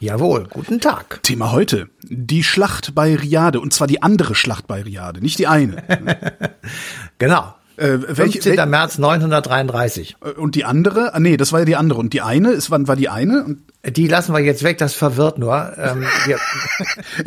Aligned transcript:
Jawohl, 0.00 0.46
guten 0.48 0.80
Tag. 0.80 1.20
Thema 1.24 1.50
heute, 1.50 1.88
die 2.04 2.44
Schlacht 2.44 2.94
bei 2.94 3.16
Riade, 3.16 3.58
und 3.60 3.72
zwar 3.72 3.88
die 3.88 4.00
andere 4.00 4.36
Schlacht 4.36 4.68
bei 4.68 4.82
Riade, 4.82 5.20
nicht 5.20 5.38
die 5.40 5.48
eine. 5.48 5.82
genau. 7.18 7.54
Äh, 7.76 7.98
welche, 8.08 8.40
15. 8.42 8.68
März 8.70 8.98
933. 8.98 10.16
Und 10.36 10.54
die 10.54 10.64
andere? 10.64 11.14
Ah, 11.14 11.20
nee, 11.20 11.36
das 11.36 11.52
war 11.52 11.60
ja 11.60 11.64
die 11.64 11.76
andere. 11.76 11.98
Und 11.98 12.12
die 12.12 12.22
eine, 12.22 12.50
ist, 12.50 12.70
wann 12.70 12.86
war 12.86 12.96
die 12.96 13.08
eine? 13.08 13.44
Und 13.44 13.62
Die 13.84 14.06
lassen 14.06 14.32
wir 14.32 14.40
jetzt 14.40 14.62
weg, 14.62 14.78
das 14.78 14.94
verwirrt 14.94 15.38
nur. 15.38 15.72
Ähm, 15.76 16.04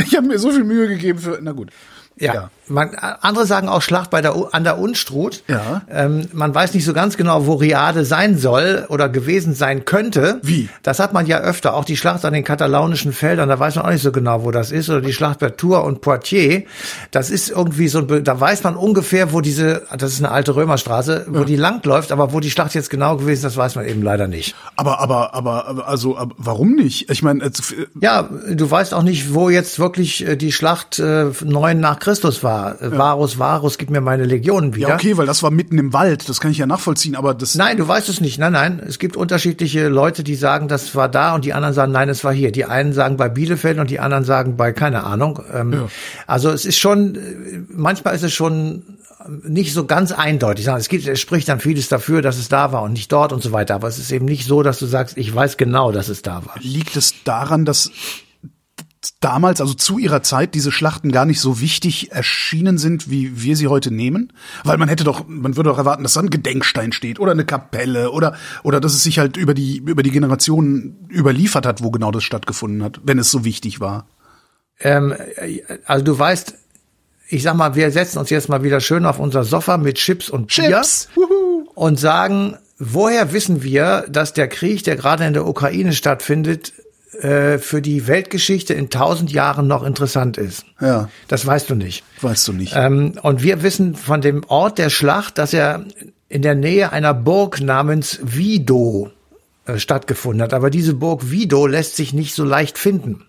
ich 0.06 0.16
habe 0.16 0.28
mir 0.28 0.40
so 0.40 0.52
viel 0.52 0.64
Mühe 0.64 0.88
gegeben 0.88 1.20
für, 1.20 1.40
na 1.42 1.52
gut. 1.52 1.72
ja. 2.18 2.34
Ja. 2.34 2.50
Man, 2.72 2.96
andere 2.96 3.46
sagen 3.46 3.68
auch 3.68 3.82
Schlacht 3.82 4.10
bei 4.10 4.22
der, 4.22 4.36
an 4.52 4.64
der 4.64 4.80
Unstrut. 4.80 5.44
Ja. 5.48 5.82
Ähm, 5.90 6.28
man 6.34 6.54
weiß 6.56 6.74
nicht 6.74 6.86
so 6.86 6.94
ganz 6.94 7.18
genau, 7.18 7.46
wo 7.46 7.54
Riade 7.56 8.06
sein 8.06 8.38
soll 8.38 8.86
oder 8.90 9.10
gewesen 9.10 9.54
sein 9.54 9.86
könnte. 9.86 10.40
Wie? 10.42 10.70
Das 10.84 11.00
hat 11.00 11.14
man 11.14 11.26
ja 11.26 11.40
öfter. 11.40 11.74
Auch 11.74 11.86
die 11.86 11.98
Schlacht 11.98 12.26
an 12.26 12.34
den 12.34 12.44
katalaunischen 12.44 13.14
Feldern, 13.14 13.50
da 13.50 13.60
weiß 13.60 13.76
man 13.76 13.86
auch 13.86 13.92
nicht 13.92 14.02
so 14.02 14.12
genau, 14.12 14.44
wo 14.44 14.52
das 14.52 14.72
ist. 14.72 14.90
Oder 14.90 15.02
die 15.02 15.14
Schlacht 15.14 15.40
bei 15.40 15.50
Tours 15.50 15.86
und 15.86 16.02
Poitiers. 16.02 16.64
Das 17.12 17.30
ist 17.30 17.50
irgendwie 17.50 17.88
so, 17.88 18.00
ein 18.00 18.24
da 18.24 18.40
weiß 18.40 18.64
man 18.64 18.76
ungefähr, 18.76 19.34
wo 19.34 19.42
diese, 19.42 19.84
das 19.98 20.14
ist 20.14 20.20
eine 20.20 20.32
alte 20.32 20.56
Römerstraße, 20.56 21.26
wo 21.30 21.44
die 21.44 21.56
langläuft. 21.56 22.12
Aber 22.12 22.34
wo 22.34 22.40
die 22.40 22.52
Schlacht 22.52 22.74
jetzt 22.74 22.90
genau 22.90 23.18
gewesen 23.18 23.34
ist, 23.34 23.44
das 23.44 23.58
weiß 23.58 23.76
man 23.76 23.86
eben 23.86 24.02
leider 24.02 24.28
nicht. 24.28 24.56
Aber, 24.76 25.00
aber, 25.00 25.34
aber, 25.34 25.88
also, 25.88 26.18
aber 26.18 26.34
warum 26.38 26.76
nicht? 26.76 27.10
Ich 27.10 27.22
meine, 27.24 27.44
äh, 27.44 27.52
Ja, 28.00 28.30
du 28.50 28.70
weißt 28.70 28.94
auch 28.94 29.04
nicht, 29.04 29.34
wo 29.34 29.50
jetzt 29.50 29.80
wirklich 29.80 30.26
äh, 30.28 30.36
die 30.36 30.52
Schlacht 30.52 31.00
äh, 31.00 31.26
neun 31.44 31.80
nach 31.80 32.00
Christus 32.00 32.44
war. 32.44 32.61
Äh, 32.70 32.98
Varus, 32.98 33.40
Varus, 33.40 33.78
gib 33.78 33.90
mir 33.90 34.02
meine 34.02 34.26
Legionen 34.26 34.76
wieder. 34.76 34.90
ja, 34.90 34.96
okay, 34.96 35.18
weil 35.18 35.26
das 35.26 35.44
war 35.44 35.52
mitten 35.52 35.78
im 35.78 35.94
Wald, 35.94 36.30
das 36.30 36.40
kann 36.40 36.52
ich 36.52 36.58
ja 36.58 36.66
nachvollziehen, 36.66 37.16
aber 37.16 37.34
das, 37.34 37.56
Nein, 37.56 37.78
du 37.78 37.88
weißt 37.88 38.10
es 38.10 38.22
nicht. 38.22 38.40
Nein, 38.40 38.54
nein. 38.54 38.82
Es 38.86 39.00
gibt 39.00 39.16
unterschiedliche 39.18 39.88
Leute, 39.88 40.24
die 40.24 40.36
sagen, 40.36 40.68
das 40.68 40.96
war 40.96 41.10
da 41.10 41.36
und 41.36 41.46
die 41.46 41.54
anderen 41.54 41.74
sagen, 41.74 41.92
nein, 41.92 42.10
es 42.10 42.24
war 42.24 42.34
hier. 42.34 42.52
Die 42.52 42.66
einen 42.66 42.94
sagen 42.94 43.18
bei 43.18 43.30
Bielefeld 43.30 43.80
und 43.80 43.90
die 43.90 44.00
anderen 44.00 44.24
sagen 44.24 44.58
bei 44.58 44.72
keine 44.74 45.04
Ahnung. 45.04 45.42
Ähm, 45.54 45.74
Ja. 45.74 45.88
Also 46.28 46.50
es 46.50 46.66
ist 46.66 46.78
schon, 46.78 47.16
äh, 47.16 47.20
manchmal 47.70 48.16
ist 48.16 48.24
es 48.24 48.34
schon 48.34 48.84
nicht 49.44 49.74
so 49.74 49.86
ganz 49.86 50.12
eindeutig. 50.12 50.68
Es 50.68 50.90
gibt, 50.90 51.08
es 51.08 51.20
spricht 51.20 51.48
dann 51.48 51.60
vieles 51.60 51.88
dafür, 51.90 52.22
dass 52.22 52.38
es 52.38 52.50
da 52.50 52.72
war 52.72 52.82
und 52.84 52.94
nicht 52.94 53.12
dort 53.12 53.34
und 53.34 53.44
so 53.44 53.52
weiter. 53.52 53.76
Aber 53.76 53.88
es 53.88 54.00
ist 54.00 54.12
eben 54.12 54.26
nicht 54.26 54.46
so, 54.48 54.64
dass 54.64 54.80
du 54.80 54.86
sagst, 54.86 55.18
ich 55.18 55.34
weiß 55.34 55.58
genau, 55.58 55.92
dass 55.92 56.10
es 56.10 56.22
da 56.22 56.44
war. 56.46 56.56
liegt 56.60 56.96
es 56.96 57.14
daran, 57.24 57.66
dass 57.66 57.92
damals, 59.22 59.62
also 59.62 59.74
zu 59.74 59.98
ihrer 59.98 60.24
Zeit, 60.24 60.54
diese 60.54 60.72
Schlachten 60.72 61.12
gar 61.12 61.26
nicht 61.26 61.40
so 61.40 61.62
wichtig 61.62 62.12
erschienen 62.12 62.78
sind, 62.78 63.10
wie 63.10 63.42
wir 63.42 63.56
sie 63.56 63.68
heute 63.68 63.92
nehmen? 63.92 64.34
Weil 64.64 64.78
man 64.78 64.90
hätte 64.90 65.04
doch, 65.04 65.26
man 65.28 65.56
würde 65.56 65.70
doch 65.70 65.78
erwarten, 65.78 66.04
dass 66.04 66.14
da 66.14 66.20
ein 66.20 66.30
Gedenkstein 66.30 66.92
steht 66.92 67.20
oder 67.20 67.32
eine 67.32 67.46
Kapelle 67.46 68.12
oder, 68.12 68.36
oder 68.64 68.82
dass 68.82 68.94
es 68.94 69.04
sich 69.04 69.20
halt 69.20 69.38
über 69.38 69.54
die, 69.54 69.78
über 69.78 70.04
die 70.04 70.12
Generationen 70.12 71.08
überliefert 71.10 71.66
hat, 71.66 71.82
wo 71.82 71.92
genau 71.92 72.12
das 72.12 72.24
stattgefunden 72.24 72.84
hat, 72.84 73.00
wenn 73.04 73.20
es 73.20 73.32
so 73.32 73.46
wichtig 73.46 73.80
war. 73.80 74.08
Ähm, 74.80 75.16
also 75.86 76.04
du 76.04 76.18
weißt, 76.18 76.56
ich 77.30 77.44
sag 77.44 77.56
mal, 77.56 77.76
wir 77.76 77.92
setzen 77.92 78.18
uns 78.18 78.30
jetzt 78.30 78.50
mal 78.50 78.64
wieder 78.64 78.82
schön 78.82 79.06
auf 79.06 79.20
unser 79.20 79.44
Sofa 79.44 79.78
mit 79.78 79.98
Chips 79.98 80.30
und 80.30 80.48
Bier 80.48 80.82
und 81.76 82.00
sagen, 82.00 82.58
woher 82.78 83.32
wissen 83.32 83.64
wir, 83.64 84.06
dass 84.10 84.34
der 84.34 84.48
Krieg, 84.48 84.84
der 84.84 84.96
gerade 84.96 85.26
in 85.26 85.34
der 85.34 85.48
Ukraine 85.48 85.94
stattfindet, 85.94 86.74
äh, 87.20 87.58
für 87.58 87.82
die 87.82 88.08
Weltgeschichte 88.08 88.74
in 88.74 88.90
tausend 88.90 89.32
Jahren 89.32 89.68
noch 89.68 89.84
interessant 89.84 90.38
ist? 90.38 90.66
Ja. 90.80 91.10
Das 91.28 91.46
weißt 91.46 91.70
du 91.70 91.76
nicht. 91.76 92.04
Weißt 92.22 92.48
du 92.48 92.54
nicht. 92.54 92.74
Ähm, 92.76 93.14
und 93.22 93.44
wir 93.44 93.64
wissen 93.64 93.96
von 93.96 94.22
dem 94.22 94.44
Ort 94.48 94.78
der 94.78 94.90
Schlacht, 94.90 95.38
dass 95.38 95.54
er 95.54 95.86
in 96.30 96.42
der 96.42 96.56
Nähe 96.56 96.92
einer 96.92 97.14
Burg 97.14 97.62
namens 97.62 98.20
Vido 98.24 99.12
äh, 99.66 99.78
stattgefunden 99.78 100.42
hat. 100.42 100.54
Aber 100.54 100.70
diese 100.70 100.94
Burg 100.94 101.30
Vido 101.30 101.68
lässt 101.68 101.96
sich 101.96 102.14
nicht 102.14 102.34
so 102.34 102.44
leicht 102.44 102.78
finden. 102.78 103.26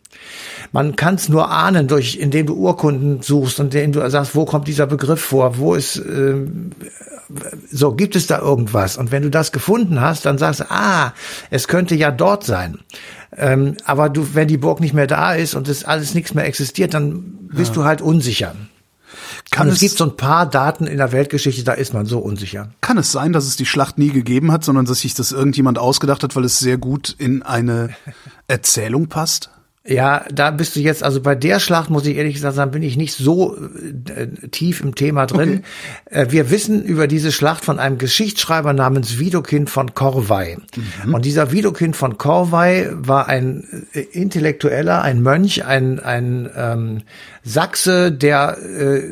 Man 0.72 0.96
kann 0.96 1.16
es 1.16 1.28
nur 1.28 1.50
ahnen, 1.50 1.88
durch, 1.88 2.16
indem 2.16 2.46
du 2.46 2.54
Urkunden 2.54 3.22
suchst 3.22 3.60
und 3.60 3.74
indem 3.74 3.92
du 3.92 4.10
sagst, 4.10 4.34
wo 4.34 4.44
kommt 4.44 4.68
dieser 4.68 4.86
Begriff 4.86 5.20
vor, 5.20 5.58
wo 5.58 5.74
ist, 5.74 5.96
ähm, 5.96 6.70
so 7.70 7.94
gibt 7.94 8.16
es 8.16 8.26
da 8.26 8.38
irgendwas. 8.38 8.96
Und 8.96 9.10
wenn 9.10 9.22
du 9.22 9.30
das 9.30 9.52
gefunden 9.52 10.00
hast, 10.00 10.26
dann 10.26 10.38
sagst 10.38 10.60
du, 10.60 10.70
ah, 10.70 11.12
es 11.50 11.68
könnte 11.68 11.94
ja 11.94 12.10
dort 12.10 12.44
sein. 12.44 12.78
Ähm, 13.36 13.76
aber 13.84 14.08
du, 14.08 14.34
wenn 14.34 14.48
die 14.48 14.58
Burg 14.58 14.80
nicht 14.80 14.94
mehr 14.94 15.06
da 15.06 15.32
ist 15.34 15.54
und 15.54 15.68
es 15.68 15.84
alles 15.84 16.14
nichts 16.14 16.34
mehr 16.34 16.44
existiert, 16.44 16.94
dann 16.94 17.48
bist 17.52 17.76
du 17.76 17.84
halt 17.84 18.02
unsicher. 18.02 18.54
Kann 19.50 19.68
es, 19.68 19.74
es 19.74 19.80
gibt 19.80 19.98
so 19.98 20.04
ein 20.04 20.16
paar 20.16 20.48
Daten 20.48 20.86
in 20.86 20.98
der 20.98 21.12
Weltgeschichte, 21.12 21.64
da 21.64 21.72
ist 21.72 21.92
man 21.92 22.06
so 22.06 22.18
unsicher. 22.18 22.70
kann 22.80 22.98
es 22.98 23.12
sein, 23.12 23.32
dass 23.32 23.46
es 23.46 23.56
die 23.56 23.66
Schlacht 23.66 23.98
nie 23.98 24.10
gegeben 24.10 24.52
hat, 24.52 24.64
sondern 24.64 24.86
dass 24.86 25.00
sich 25.00 25.14
das 25.14 25.32
irgendjemand 25.32 25.78
ausgedacht 25.78 26.22
hat, 26.22 26.36
weil 26.36 26.44
es 26.44 26.58
sehr 26.58 26.78
gut 26.78 27.14
in 27.18 27.42
eine 27.42 27.90
Erzählung 28.48 29.08
passt? 29.08 29.50
Ja, 29.84 30.24
da 30.32 30.52
bist 30.52 30.76
du 30.76 30.80
jetzt, 30.80 31.02
also 31.02 31.20
bei 31.20 31.34
der 31.34 31.58
Schlacht 31.58 31.90
muss 31.90 32.06
ich 32.06 32.16
ehrlich 32.16 32.34
gesagt 32.34 32.54
sagen, 32.54 32.70
bin 32.70 32.84
ich 32.84 32.96
nicht 32.96 33.14
so 33.14 33.56
äh, 33.56 34.28
tief 34.52 34.80
im 34.80 34.94
Thema 34.94 35.26
drin. 35.26 35.64
Äh, 36.04 36.26
wir 36.30 36.50
wissen 36.50 36.84
über 36.84 37.08
diese 37.08 37.32
Schlacht 37.32 37.64
von 37.64 37.80
einem 37.80 37.98
Geschichtsschreiber 37.98 38.74
namens 38.74 39.18
Widukind 39.18 39.68
von 39.68 39.92
Corvey. 39.92 40.58
Und 41.12 41.24
dieser 41.24 41.50
Widukind 41.50 41.96
von 41.96 42.16
Corvey 42.16 42.90
war 42.92 43.28
ein 43.28 43.88
äh, 43.92 44.00
Intellektueller, 44.02 45.02
ein 45.02 45.20
Mönch, 45.20 45.64
ein, 45.64 45.98
ein 45.98 46.48
ähm, 46.56 47.02
Sachse, 47.42 48.12
der 48.12 48.58
äh, 48.58 49.02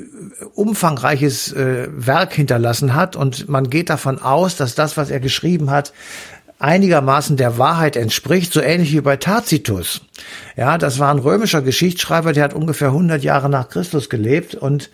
umfangreiches 0.54 1.52
äh, 1.52 1.88
Werk 1.90 2.32
hinterlassen 2.32 2.94
hat. 2.94 3.16
Und 3.16 3.48
man 3.48 3.70
geht 3.70 3.90
davon 3.90 4.20
aus, 4.20 4.54
dass 4.54 4.76
das, 4.76 4.96
was 4.96 5.10
er 5.10 5.18
geschrieben 5.18 5.70
hat, 5.70 5.92
einigermaßen 6.60 7.36
der 7.36 7.58
Wahrheit 7.58 7.96
entspricht, 7.96 8.52
so 8.52 8.60
ähnlich 8.60 8.92
wie 8.92 9.00
bei 9.00 9.16
Tacitus. 9.16 10.02
Ja, 10.56 10.78
das 10.78 10.98
war 10.98 11.10
ein 11.10 11.18
römischer 11.18 11.62
Geschichtsschreiber, 11.62 12.32
der 12.32 12.44
hat 12.44 12.54
ungefähr 12.54 12.88
100 12.88 13.24
Jahre 13.24 13.48
nach 13.48 13.68
Christus 13.68 14.10
gelebt 14.10 14.54
und 14.54 14.90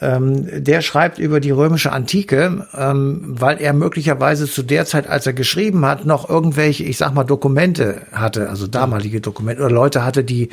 ähm, 0.00 0.64
der 0.64 0.80
schreibt 0.80 1.18
über 1.18 1.40
die 1.40 1.50
römische 1.50 1.92
Antike, 1.92 2.66
ähm, 2.76 3.20
weil 3.26 3.60
er 3.60 3.72
möglicherweise 3.72 4.48
zu 4.50 4.62
der 4.62 4.86
Zeit, 4.86 5.08
als 5.08 5.26
er 5.26 5.32
geschrieben 5.32 5.84
hat, 5.84 6.06
noch 6.06 6.28
irgendwelche, 6.28 6.84
ich 6.84 6.96
sag 6.96 7.14
mal, 7.14 7.24
Dokumente 7.24 8.02
hatte, 8.12 8.48
also 8.48 8.66
damalige 8.66 9.20
Dokumente 9.20 9.62
oder 9.62 9.74
Leute 9.74 10.04
hatte, 10.04 10.24
die 10.24 10.48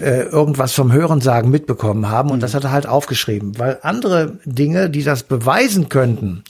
äh, 0.00 0.22
irgendwas 0.22 0.72
vom 0.72 0.92
Hörensagen 0.92 1.50
mitbekommen 1.50 2.10
haben 2.10 2.30
und 2.30 2.42
das 2.42 2.54
hat 2.54 2.64
er 2.64 2.72
halt 2.72 2.86
aufgeschrieben, 2.86 3.58
weil 3.58 3.78
andere 3.82 4.38
Dinge, 4.44 4.90
die 4.90 5.02
das 5.02 5.22
beweisen 5.22 5.88
könnten, 5.88 6.44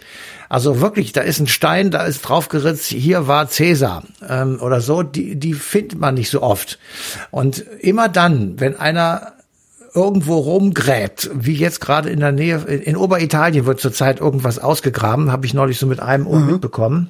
also 0.48 0.80
wirklich, 0.80 1.12
da 1.12 1.22
ist 1.22 1.40
ein 1.40 1.48
Stein, 1.48 1.90
da 1.90 2.04
ist 2.04 2.22
draufgeritzt, 2.22 2.86
hier 2.86 3.26
war 3.26 3.48
Cäsar 3.48 4.04
ähm, 4.28 4.58
oder 4.60 4.80
so, 4.80 5.02
die, 5.02 5.36
die 5.36 5.54
findet 5.54 5.98
man 5.98 6.14
nicht 6.14 6.30
so 6.30 6.42
oft. 6.42 6.78
Und 7.30 7.58
immer 7.80 8.08
dann, 8.08 8.60
wenn 8.60 8.78
einer 8.78 9.32
irgendwo 9.96 10.36
rumgräbt, 10.36 11.30
wie 11.34 11.54
jetzt 11.54 11.80
gerade 11.80 12.10
in 12.10 12.20
der 12.20 12.32
Nähe, 12.32 12.62
in, 12.68 12.82
in 12.82 12.96
Oberitalien 12.96 13.66
wird 13.66 13.80
zurzeit 13.80 14.20
irgendwas 14.20 14.58
ausgegraben, 14.58 15.32
habe 15.32 15.46
ich 15.46 15.54
neulich 15.54 15.78
so 15.78 15.86
mit 15.86 16.00
einem 16.00 16.26
Ohr 16.26 16.40
mitbekommen. 16.40 17.08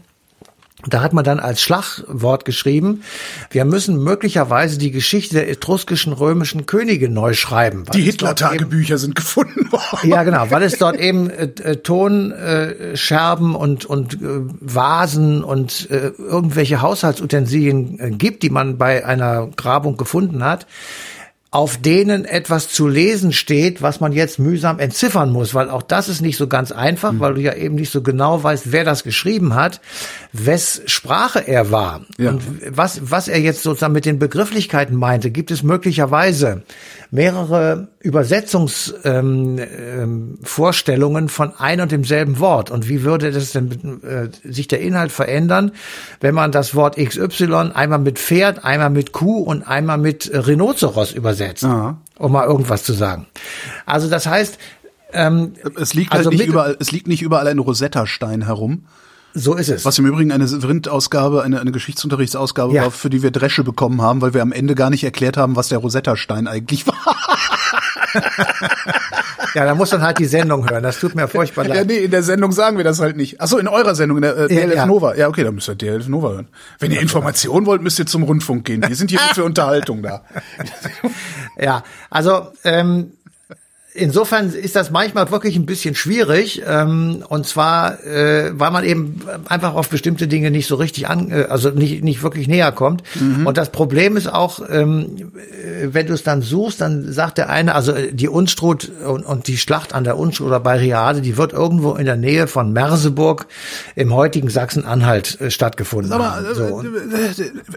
Da 0.88 1.00
hat 1.00 1.12
man 1.12 1.24
dann 1.24 1.40
als 1.40 1.62
Schlagwort 1.62 2.44
geschrieben, 2.44 3.02
wir 3.50 3.64
müssen 3.64 4.02
möglicherweise 4.04 4.78
die 4.78 4.90
Geschichte 4.90 5.34
der 5.34 5.48
etruskischen 5.50 6.12
römischen 6.12 6.66
Könige 6.66 7.08
neu 7.08 7.32
schreiben. 7.32 7.84
Die 7.92 8.02
Hitler-Tagebücher 8.02 8.98
sind 8.98 9.14
gefunden 9.16 9.72
worden. 9.72 10.08
ja, 10.08 10.22
genau, 10.22 10.50
weil 10.50 10.62
es 10.62 10.78
dort 10.78 10.96
eben 10.96 11.30
äh, 11.30 11.44
äh, 11.62 11.76
Tonscherben 11.76 13.54
äh, 13.54 13.56
und, 13.56 13.84
und 13.86 14.14
äh, 14.14 14.40
Vasen 14.60 15.42
und 15.42 15.90
äh, 15.90 16.12
irgendwelche 16.18 16.82
Haushaltsutensilien 16.82 17.98
äh, 17.98 18.10
gibt, 18.10 18.42
die 18.42 18.50
man 18.50 18.78
bei 18.78 19.04
einer 19.04 19.48
Grabung 19.56 19.96
gefunden 19.96 20.44
hat, 20.44 20.66
auf 21.56 21.78
denen 21.78 22.26
etwas 22.26 22.68
zu 22.68 22.86
lesen 22.86 23.32
steht, 23.32 23.80
was 23.80 23.98
man 23.98 24.12
jetzt 24.12 24.38
mühsam 24.38 24.78
entziffern 24.78 25.32
muss, 25.32 25.54
weil 25.54 25.70
auch 25.70 25.80
das 25.80 26.10
ist 26.10 26.20
nicht 26.20 26.36
so 26.36 26.48
ganz 26.48 26.70
einfach, 26.70 27.14
weil 27.16 27.32
du 27.32 27.40
ja 27.40 27.54
eben 27.54 27.76
nicht 27.76 27.90
so 27.90 28.02
genau 28.02 28.42
weißt, 28.42 28.72
wer 28.72 28.84
das 28.84 29.04
geschrieben 29.04 29.54
hat, 29.54 29.80
wes 30.34 30.82
Sprache 30.84 31.48
er 31.48 31.70
war 31.70 32.02
Ja. 32.18 32.32
und 32.32 32.42
was, 32.76 33.10
was 33.10 33.28
er 33.28 33.40
jetzt 33.40 33.62
sozusagen 33.62 33.94
mit 33.94 34.04
den 34.04 34.18
Begrifflichkeiten 34.18 34.96
meinte. 34.96 35.30
Gibt 35.30 35.50
es 35.50 35.62
möglicherweise 35.62 36.62
mehrere 37.10 37.88
Übersetzungsvorstellungen 38.00 39.58
ähm, 39.58 40.38
Vorstellungen 40.42 41.28
von 41.28 41.52
ein 41.56 41.80
und 41.80 41.92
demselben 41.92 42.38
Wort. 42.38 42.70
Und 42.70 42.88
wie 42.88 43.02
würde 43.02 43.30
das 43.30 43.52
denn 43.52 44.02
äh, 44.02 44.28
sich 44.50 44.68
der 44.68 44.80
Inhalt 44.80 45.12
verändern, 45.12 45.72
wenn 46.20 46.34
man 46.34 46.52
das 46.52 46.74
Wort 46.74 46.96
XY 46.96 47.72
einmal 47.74 47.98
mit 47.98 48.18
Pferd, 48.18 48.64
einmal 48.64 48.90
mit 48.90 49.12
Kuh 49.12 49.38
und 49.38 49.62
einmal 49.66 49.98
mit 49.98 50.30
Rhinoceros 50.32 51.12
übersetzt, 51.12 51.64
Aha. 51.64 51.98
um 52.18 52.32
mal 52.32 52.46
irgendwas 52.46 52.82
zu 52.84 52.92
sagen. 52.92 53.26
Also 53.84 54.08
das 54.08 54.26
heißt, 54.26 54.58
ähm, 55.12 55.52
Es 55.78 55.94
liegt 55.94 56.12
Also 56.12 56.30
halt 56.30 56.38
nicht 56.38 56.48
überall, 56.48 56.76
es 56.78 56.92
liegt 56.92 57.06
nicht 57.06 57.22
überall 57.22 57.46
ein 57.46 57.58
Rosetta-Stein 57.58 58.42
herum. 58.42 58.86
So 59.38 59.54
ist 59.54 59.68
es. 59.68 59.84
Was 59.84 59.98
im 59.98 60.06
Übrigen 60.06 60.32
eine 60.32 60.48
Vrindt-Ausgabe, 60.48 61.42
eine, 61.42 61.60
eine 61.60 61.70
Geschichtsunterrichtsausgabe 61.72 62.72
Ja. 62.74 62.82
war, 62.84 62.90
für 62.90 63.10
die 63.10 63.22
wir 63.22 63.30
Dresche 63.30 63.64
bekommen 63.64 64.00
haben, 64.02 64.20
weil 64.22 64.32
wir 64.34 64.42
am 64.42 64.52
Ende 64.52 64.74
gar 64.74 64.90
nicht 64.90 65.04
erklärt 65.04 65.36
haben, 65.36 65.56
was 65.56 65.68
der 65.68 65.78
Rosetta-Stein 65.78 66.46
eigentlich 66.48 66.86
war. 66.86 66.96
Ja, 69.54 69.64
da 69.64 69.74
muss 69.74 69.90
man 69.92 70.02
halt 70.02 70.18
die 70.18 70.26
Sendung 70.26 70.68
hören. 70.68 70.82
Das 70.82 71.00
tut 71.00 71.14
mir 71.14 71.28
furchtbar 71.28 71.66
Ja, 71.66 71.74
leid. 71.76 71.86
nee, 71.86 71.98
in 71.98 72.10
der 72.10 72.22
Sendung 72.22 72.52
sagen 72.52 72.76
wir 72.76 72.84
das 72.84 73.00
halt 73.00 73.16
nicht. 73.16 73.40
Ach 73.40 73.46
so, 73.46 73.56
in 73.58 73.68
eurer 73.68 73.94
Sendung, 73.94 74.18
in 74.18 74.22
der 74.22 74.36
äh, 74.36 74.48
DLF 74.48 74.74
ja. 74.74 74.86
Nova. 74.86 75.14
Ja, 75.16 75.28
okay, 75.28 75.44
dann 75.44 75.54
müsst 75.54 75.68
ihr 75.68 75.74
DLF 75.76 76.08
Nova 76.08 76.30
hören. 76.32 76.48
Wenn 76.78 76.92
ihr 76.92 77.00
Informationen 77.00 77.64
wollt, 77.64 77.80
müsst 77.80 77.98
ihr 77.98 78.04
zum 78.06 78.22
Rundfunk 78.24 78.66
gehen. 78.66 78.82
Wir 78.86 78.94
sind 78.96 79.10
hier 79.10 79.20
für 79.34 79.44
Unterhaltung 79.44 80.02
da. 80.02 80.22
Ja, 81.58 81.84
also 82.10 82.48
ähm, 82.64 83.12
insofern 83.96 84.50
ist 84.50 84.76
das 84.76 84.90
manchmal 84.90 85.30
wirklich 85.30 85.56
ein 85.56 85.66
bisschen 85.66 85.94
schwierig. 85.94 86.62
Ähm, 86.66 87.24
und 87.28 87.46
zwar, 87.46 88.04
äh, 88.04 88.52
weil 88.54 88.70
man 88.70 88.84
eben 88.84 89.20
einfach 89.48 89.74
auf 89.74 89.88
bestimmte 89.88 90.28
Dinge 90.28 90.50
nicht 90.50 90.66
so 90.66 90.76
richtig 90.76 91.08
an, 91.08 91.30
äh, 91.30 91.46
also 91.48 91.70
nicht, 91.70 92.04
nicht 92.04 92.22
wirklich 92.22 92.48
näher 92.48 92.72
kommt. 92.72 93.02
Und 93.44 93.56
das 93.56 93.70
Problem 93.70 94.16
ist 94.16 94.32
auch, 94.32 94.60
ähm, 94.68 95.32
äh, 95.36 95.88
wenn 95.92 96.06
du 96.06 96.14
es 96.14 96.22
dann 96.22 96.42
suchst, 96.42 96.80
dann 96.80 97.12
sagt 97.12 97.38
der 97.38 97.48
eine, 97.48 97.74
also 97.74 97.92
äh, 97.92 98.12
die 98.12 98.28
Unstrut 98.28 98.90
und, 99.06 99.24
und 99.24 99.46
die 99.46 99.56
Schlacht 99.56 99.94
an 99.94 100.04
der 100.04 100.18
Unstrut 100.18 100.48
oder 100.48 100.60
bei 100.60 100.78
Riade, 100.78 101.20
die 101.20 101.36
wird 101.36 101.52
irgendwo 101.52 101.94
in 101.94 102.04
der 102.04 102.16
Nähe 102.16 102.46
von 102.46 102.72
Merseburg 102.72 103.46
im 103.94 104.12
heutigen 104.14 104.48
Sachsen-Anhalt 104.48 105.40
äh, 105.40 105.50
stattgefunden 105.50 106.12
Aber 106.12 106.36
haben. 106.36 106.54
So, 106.54 106.82
äh, 106.82 106.84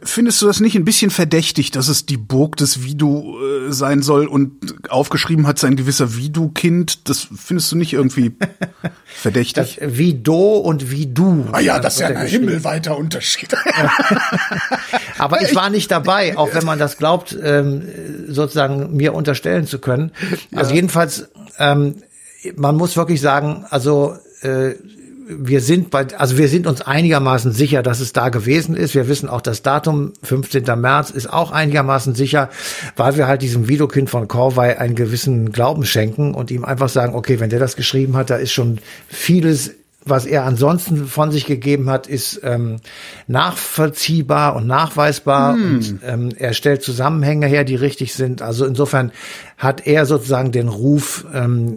findest 0.04 0.42
du 0.42 0.48
das 0.48 0.60
nicht 0.60 0.76
ein 0.76 0.86
bisschen 0.86 1.12
verdächtig, 1.12 1.72
dass 1.72 1.88
es 1.88 2.06
die 2.06 2.18
Burg 2.18 2.58
des 2.58 2.84
Vidu 2.84 3.38
äh, 3.40 3.72
sein 3.72 4.02
soll 4.02 4.28
und 4.28 4.52
aufgeschrieben 4.90 5.48
hat 5.48 5.60
sein 5.60 5.76
gewisser 5.76 6.09
Vidu-Kind? 6.16 7.10
Das 7.10 7.28
findest 7.36 7.72
du 7.72 7.76
nicht 7.76 7.94
irgendwie 7.94 8.36
verdächtig? 9.06 9.78
das 9.80 9.98
wie 9.98 10.14
do 10.14 10.58
und 10.58 10.92
wie 10.92 11.08
du. 11.08 11.46
ah 11.52 11.60
ja, 11.60 11.80
das 11.80 11.96
ist 11.96 12.00
ja 12.02 12.08
ein 12.08 12.16
er 12.16 12.24
himmelweiter 12.24 12.98
Unterschied. 12.98 13.56
Aber 15.18 15.42
ich 15.42 15.56
war 15.56 15.70
nicht 15.70 15.92
dabei, 15.92 16.38
auch 16.38 16.54
wenn 16.54 16.66
man 16.66 16.80
das 16.80 16.98
glaubt, 16.98 17.38
ähm, 17.42 17.84
sozusagen 18.28 18.96
mir 18.96 19.14
unterstellen 19.14 19.68
zu 19.68 19.80
können. 19.80 20.12
Also 20.56 20.74
jedenfalls, 20.74 21.30
ähm, 21.58 21.96
man 22.56 22.76
muss 22.76 22.96
wirklich 22.96 23.22
sagen, 23.22 23.66
also 23.70 24.18
äh, 24.42 24.74
wir 25.30 25.62
sind 25.62 25.92
bei, 25.92 26.08
also 26.18 26.38
wir 26.40 26.48
sind 26.48 26.66
uns 26.66 26.82
einigermaßen 26.82 27.52
sicher, 27.52 27.84
dass 27.84 28.00
es 28.00 28.14
da 28.14 28.30
gewesen 28.30 28.76
ist. 28.76 28.96
Wir 28.96 29.08
wissen 29.08 29.30
auch 29.30 29.42
das 29.42 29.62
Datum, 29.62 30.14
15. 30.24 30.64
März, 30.80 31.12
ist 31.12 31.32
auch 31.32 31.52
einigermaßen 31.52 32.16
sicher, 32.16 32.50
weil 32.96 33.16
wir 33.16 33.28
halt 33.28 33.44
diesem 33.44 33.68
Widokind 33.68 34.10
von 34.10 34.28
Korvey 34.28 34.74
einen 34.74 34.96
gewissen 34.96 35.52
Glauben 35.52 35.86
schenken 35.86 36.34
und 36.34 36.50
ihm 36.50 36.66
einfach 36.66 36.90
sagen, 36.90 37.14
okay, 37.14 37.40
wenn 37.40 37.52
der 37.52 37.60
das 37.60 37.76
geschrieben 37.76 38.18
hat, 38.18 38.32
da 38.32 38.38
ist 38.38 38.52
schon 38.52 38.80
vieles 39.08 39.76
was 40.06 40.26
er 40.26 40.46
ansonsten 40.46 41.08
von 41.08 41.32
sich 41.32 41.46
gegeben 41.46 41.90
hat, 41.90 42.08
ist 42.08 42.40
ähm, 42.44 42.78
nachvollziehbar 43.28 44.56
und 44.56 44.66
nachweisbar 44.66 45.54
und 45.54 46.00
ähm, 46.06 46.30
er 46.38 46.54
stellt 46.54 46.82
Zusammenhänge 46.82 47.48
her, 47.48 47.64
die 47.64 47.76
richtig 47.76 48.14
sind. 48.14 48.42
Also 48.42 48.66
insofern 48.66 49.12
hat 49.60 49.86
er 49.86 50.06
sozusagen 50.06 50.54
den 50.54 50.70
Ruf, 50.70 51.26
ähm, 51.34 51.76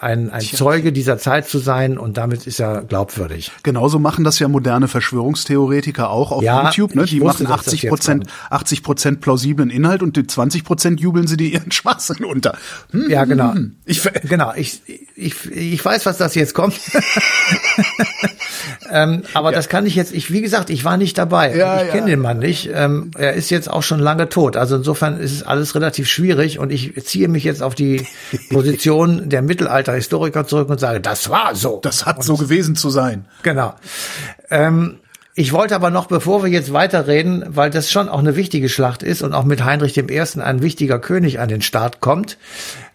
ein, 0.00 0.30
ein 0.30 0.40
Zeuge 0.40 0.92
dieser 0.92 1.18
Zeit 1.18 1.48
zu 1.48 1.58
sein 1.58 1.98
und 1.98 2.16
damit 2.16 2.46
ist 2.46 2.60
er 2.60 2.82
glaubwürdig. 2.82 3.50
Genauso 3.64 3.98
machen 3.98 4.22
das 4.22 4.38
ja 4.38 4.46
moderne 4.46 4.86
Verschwörungstheoretiker 4.86 6.08
auch 6.10 6.30
auf 6.30 6.44
Ja, 6.44 6.62
YouTube. 6.66 6.94
Ne? 6.94 7.02
ich 7.02 7.10
Die 7.10 7.18
machen 7.20 7.44
dass 7.46 7.64
das 7.64 7.66
80 7.66 7.82
jetzt 7.82 7.90
Prozent, 7.90 8.26
kommt. 8.28 8.52
80 8.52 8.82
Prozent 8.84 9.20
plausiblen 9.20 9.68
Inhalt 9.68 10.00
und 10.00 10.16
die 10.16 10.28
20 10.28 10.62
Prozent 10.62 11.00
jubeln 11.00 11.26
sie 11.26 11.36
dir 11.36 11.48
ihren 11.48 11.72
Schwachsinn 11.72 12.24
unter. 12.24 12.56
Hm, 12.92 13.10
Ja, 13.10 13.24
genau. 13.24 13.52
Ich, 13.84 14.00
ver- 14.00 14.12
Genau, 14.22 14.52
ich, 14.54 14.80
ich, 15.16 15.34
ich 15.50 15.84
weiß, 15.84 16.06
was 16.06 16.18
das 16.18 16.36
jetzt 16.36 16.54
kommt. 16.54 16.76
ähm, 18.92 19.22
aber 19.34 19.52
das 19.52 19.68
kann 19.68 19.86
ich 19.86 19.94
jetzt, 19.96 20.12
ich, 20.14 20.32
wie 20.32 20.40
gesagt, 20.40 20.70
ich 20.70 20.84
war 20.84 20.96
nicht 20.96 21.18
dabei. 21.18 21.56
Ja, 21.56 21.80
ich 21.80 21.86
ja. 21.88 21.92
kenne 21.92 22.06
den 22.06 22.20
Mann 22.20 22.38
nicht. 22.38 22.70
Ähm, 22.72 23.10
er 23.16 23.34
ist 23.34 23.50
jetzt 23.50 23.68
auch 23.68 23.82
schon 23.82 24.00
lange 24.00 24.28
tot. 24.28 24.56
Also 24.56 24.76
insofern 24.76 25.18
ist 25.18 25.32
es 25.32 25.42
alles 25.42 25.74
relativ 25.74 26.08
schwierig 26.08 26.58
und 26.58 26.70
ich 26.72 26.75
ziehe 27.04 27.28
mich 27.28 27.44
jetzt 27.44 27.62
auf 27.62 27.74
die 27.74 28.06
Position 28.50 29.28
der 29.28 29.42
Mittelalterhistoriker 29.42 30.46
zurück 30.46 30.68
und 30.68 30.80
sage, 30.80 31.00
das 31.00 31.30
war 31.30 31.54
so. 31.54 31.80
das 31.82 32.06
hat 32.06 32.22
so 32.22 32.36
gewesen 32.36 32.76
zu 32.76 32.90
sein. 32.90 33.26
Genau. 33.42 33.74
Ähm, 34.50 34.98
ich 35.34 35.52
wollte 35.52 35.74
aber 35.74 35.90
noch, 35.90 36.06
bevor 36.06 36.42
wir 36.42 36.50
jetzt 36.50 36.72
weiterreden, 36.72 37.44
weil 37.48 37.68
das 37.68 37.90
schon 37.90 38.08
auch 38.08 38.20
eine 38.20 38.36
wichtige 38.36 38.70
Schlacht 38.70 39.02
ist 39.02 39.22
und 39.22 39.34
auch 39.34 39.44
mit 39.44 39.64
Heinrich 39.64 39.98
I. 39.98 40.20
ein 40.20 40.62
wichtiger 40.62 40.98
König 40.98 41.40
an 41.40 41.50
den 41.50 41.60
Start 41.60 42.00
kommt, 42.00 42.38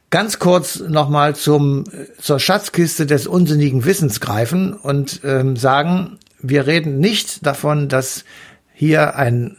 ganz 0.10 0.40
kurz 0.40 0.80
nochmal 0.80 1.36
zum, 1.36 1.84
zur 2.20 2.40
Schatzkiste 2.40 3.06
des 3.06 3.28
unsinnigen 3.28 3.86
Wissens 3.86 4.20
greifen 4.20 4.74
und 4.74 5.22
ähm, 5.24 5.56
sagen, 5.56 6.18
wir 6.40 6.66
reden 6.66 7.00
nicht 7.00 7.46
davon, 7.46 7.90
dass 7.90 8.26
hier 8.74 9.16
ein 9.16 9.58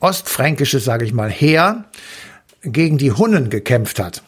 ostfränkisches, 0.00 0.84
sage 0.84 1.04
ich 1.04 1.14
mal, 1.14 1.30
Heer 1.30 1.84
gegen 2.62 2.98
die 2.98 3.12
Hunnen 3.12 3.50
gekämpft 3.50 3.98
hat, 3.98 4.22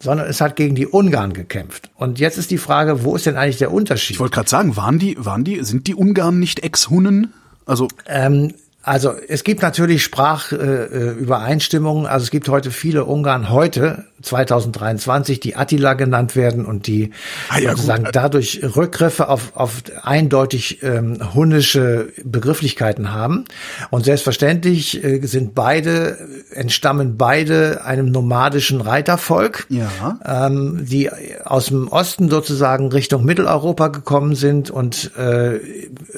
sondern 0.00 0.28
es 0.28 0.40
hat 0.40 0.56
gegen 0.56 0.74
die 0.74 0.86
Ungarn 0.86 1.32
gekämpft. 1.32 1.90
Und 1.96 2.18
jetzt 2.18 2.38
ist 2.38 2.50
die 2.50 2.58
Frage, 2.58 3.04
wo 3.04 3.16
ist 3.16 3.26
denn 3.26 3.36
eigentlich 3.36 3.58
der 3.58 3.72
Unterschied? 3.72 4.14
Ich 4.14 4.20
wollte 4.20 4.34
gerade 4.34 4.48
sagen, 4.48 4.76
waren 4.76 4.98
die, 4.98 5.16
waren 5.18 5.44
die, 5.44 5.62
sind 5.64 5.86
die 5.86 5.94
Ungarn 5.94 6.38
nicht 6.38 6.62
Ex-Hunnen? 6.62 7.32
Also 7.66 7.88
Ähm, 8.06 8.52
also 8.84 9.12
es 9.28 9.44
gibt 9.44 9.62
natürlich 9.62 10.04
Sprachübereinstimmungen. 10.04 12.04
Äh, 12.04 12.08
also 12.08 12.24
es 12.24 12.30
gibt 12.30 12.50
heute 12.50 12.70
viele 12.70 13.06
Ungarn 13.06 13.48
heute 13.48 14.04
2023, 14.24 15.40
die 15.40 15.56
Attila 15.56 15.94
genannt 15.94 16.36
werden 16.36 16.64
und 16.64 16.86
die 16.86 17.10
Ah 17.48 17.58
ja, 17.58 17.70
sozusagen 17.70 18.04
gut. 18.04 18.16
dadurch 18.16 18.60
Rückgriffe 18.76 19.28
auf, 19.28 19.52
auf 19.54 19.82
eindeutig 20.02 20.82
ähm, 20.82 21.18
hunnische 21.34 22.12
Begrifflichkeiten 22.24 23.12
haben. 23.12 23.44
Und 23.90 24.04
selbstverständlich 24.04 25.02
äh, 25.04 25.20
sind 25.26 25.54
beide 25.54 26.18
entstammen 26.52 27.16
beide 27.16 27.84
einem 27.84 28.10
nomadischen 28.10 28.80
Reitervolk 28.80 29.66
Ja. 29.68 30.18
ähm, 30.24 30.84
die 30.84 31.10
aus 31.44 31.66
dem 31.66 31.88
Osten 31.88 32.28
sozusagen 32.30 32.88
Richtung 32.88 33.24
Mitteleuropa 33.24 33.88
gekommen 33.88 34.34
sind 34.34 34.70
und 34.70 35.16
äh, 35.16 35.60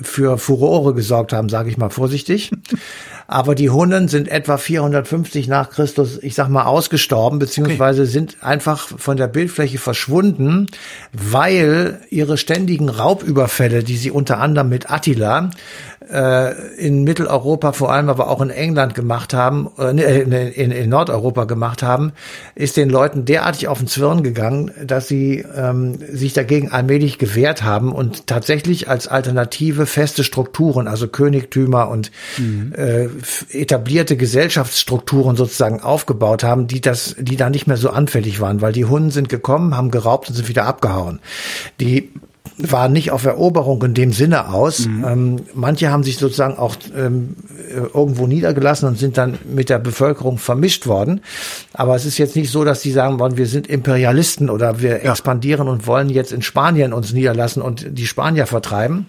für 0.03 0.39
Furore 0.39 0.95
gesorgt 0.95 1.33
haben, 1.33 1.49
sage 1.49 1.71
ich 1.71 1.77
mal 1.77 1.91
vorsichtig. 1.91 2.51
Aber 3.29 3.55
die 3.55 3.71
Hunnen 3.71 4.09
sind 4.09 4.29
etwa 4.29 4.57
450 4.57 5.49
nach 5.49 5.71
Christus, 5.71 6.19
ich 6.23 6.35
sag 6.35 6.49
mal, 6.49 6.65
ausgestorben, 6.65 7.39
beziehungsweise 7.39 8.07
sind 8.07 8.37
einfach 8.43 8.89
von 8.99 9.17
der 9.17 9.27
Bildfläche 9.27 9.79
verschwunden, 9.79 10.67
weil 11.13 12.01
ihre 12.11 12.39
ständigen 12.39 12.89
Raubüberfälle, 12.89 13.83
die 13.83 13.97
sie 13.97 14.11
unter 14.11 14.39
anderem 14.39 14.69
mit 14.69 14.91
Attila 14.91 15.51
in 16.79 17.03
Mitteleuropa, 17.03 17.73
vor 17.73 17.93
allem 17.93 18.09
aber 18.09 18.29
auch 18.29 18.41
in 18.41 18.51
England 18.51 18.95
gemacht 18.95 19.35
haben, 19.35 19.71
äh, 19.79 20.21
in, 20.23 20.31
in, 20.31 20.71
in 20.71 20.89
Nordeuropa 20.89 21.45
gemacht 21.45 21.83
haben, 21.83 22.13
ist 22.55 22.77
den 22.77 22.89
Leuten 22.91 23.25
derartig 23.25 23.67
auf 23.67 23.79
den 23.79 23.89
Zwirn 23.89 24.23
gegangen, 24.23 24.71
dass 24.85 25.09
sie 25.09 25.45
ähm, 25.57 25.99
sich 26.13 26.33
dagegen 26.33 26.71
allmählich 26.71 27.19
gewehrt 27.19 27.65
haben 27.65 27.93
und 27.93 28.29
tatsächlich 28.29 28.89
als 28.89 29.09
Alternative 29.09 29.87
feste 29.87 30.23
Strukturen, 30.23 30.87
also 30.87 31.09
Königtümer 31.09 31.89
und 31.89 32.13
äh, 32.77 33.07
f- 33.07 33.47
etablierte 33.51 34.17
Gesellschaftsstrukturen 34.17 35.37
sozusagen 35.37 35.81
aufgebaut 35.81 36.45
haben, 36.45 36.67
die 36.69 36.81
das, 36.81 37.17
die 37.19 37.37
da 37.37 37.51
nicht 37.51 37.67
mehr 37.67 37.77
so 37.77 37.91
anfällig 37.91 38.41
waren, 38.41 38.61
weil 38.61 38.73
die 38.73 38.85
Hunden 38.85 39.11
sind 39.11 39.29
gekommen, 39.29 39.77
haben 39.77 39.91
geraubt 39.91 40.29
und 40.29 40.35
sind 40.37 40.49
wieder 40.49 40.67
abgehauen. 40.67 41.19
Die 41.81 42.11
waren 42.59 42.93
nicht 42.93 43.11
auf 43.11 43.25
Eroberung 43.25 43.83
in 43.83 43.95
dem 43.95 44.13
Sinne 44.13 44.53
aus. 44.53 44.87
Ähm, 44.87 45.43
manche 45.55 45.91
haben 45.91 46.03
sich 46.03 46.19
sozusagen 46.19 46.57
auch 46.57 46.77
ähm, 46.97 47.37
äh, 47.69 47.77
irgendwo 47.95 48.27
niedergelassen 48.27 48.89
und 48.89 48.99
sind 48.99 49.19
dann 49.19 49.39
mit 49.53 49.69
der 49.69 49.79
Bevölkerung 49.79 50.39
vermischt 50.39 50.87
worden. 50.87 51.21
Aber 51.73 51.97
es 51.97 52.05
ist 52.05 52.19
jetzt 52.19 52.37
nicht 52.37 52.51
so, 52.51 52.65
dass 52.65 52.81
die 52.81 52.93
sagen 52.93 53.19
wollen, 53.19 53.37
wir 53.37 53.47
sind 53.47 53.67
Imperialisten 53.67 54.51
oder 54.51 54.81
wir 54.81 55.05
expandieren 55.05 55.69
und 55.69 55.87
wollen 55.87 56.09
jetzt 56.09 56.33
in 56.33 56.43
Spanien 56.43 56.93
uns 56.93 57.13
niederlassen 57.13 57.63
und 57.63 57.87
die 57.99 58.07
Spanier 58.07 58.47
vertreiben. 58.47 59.07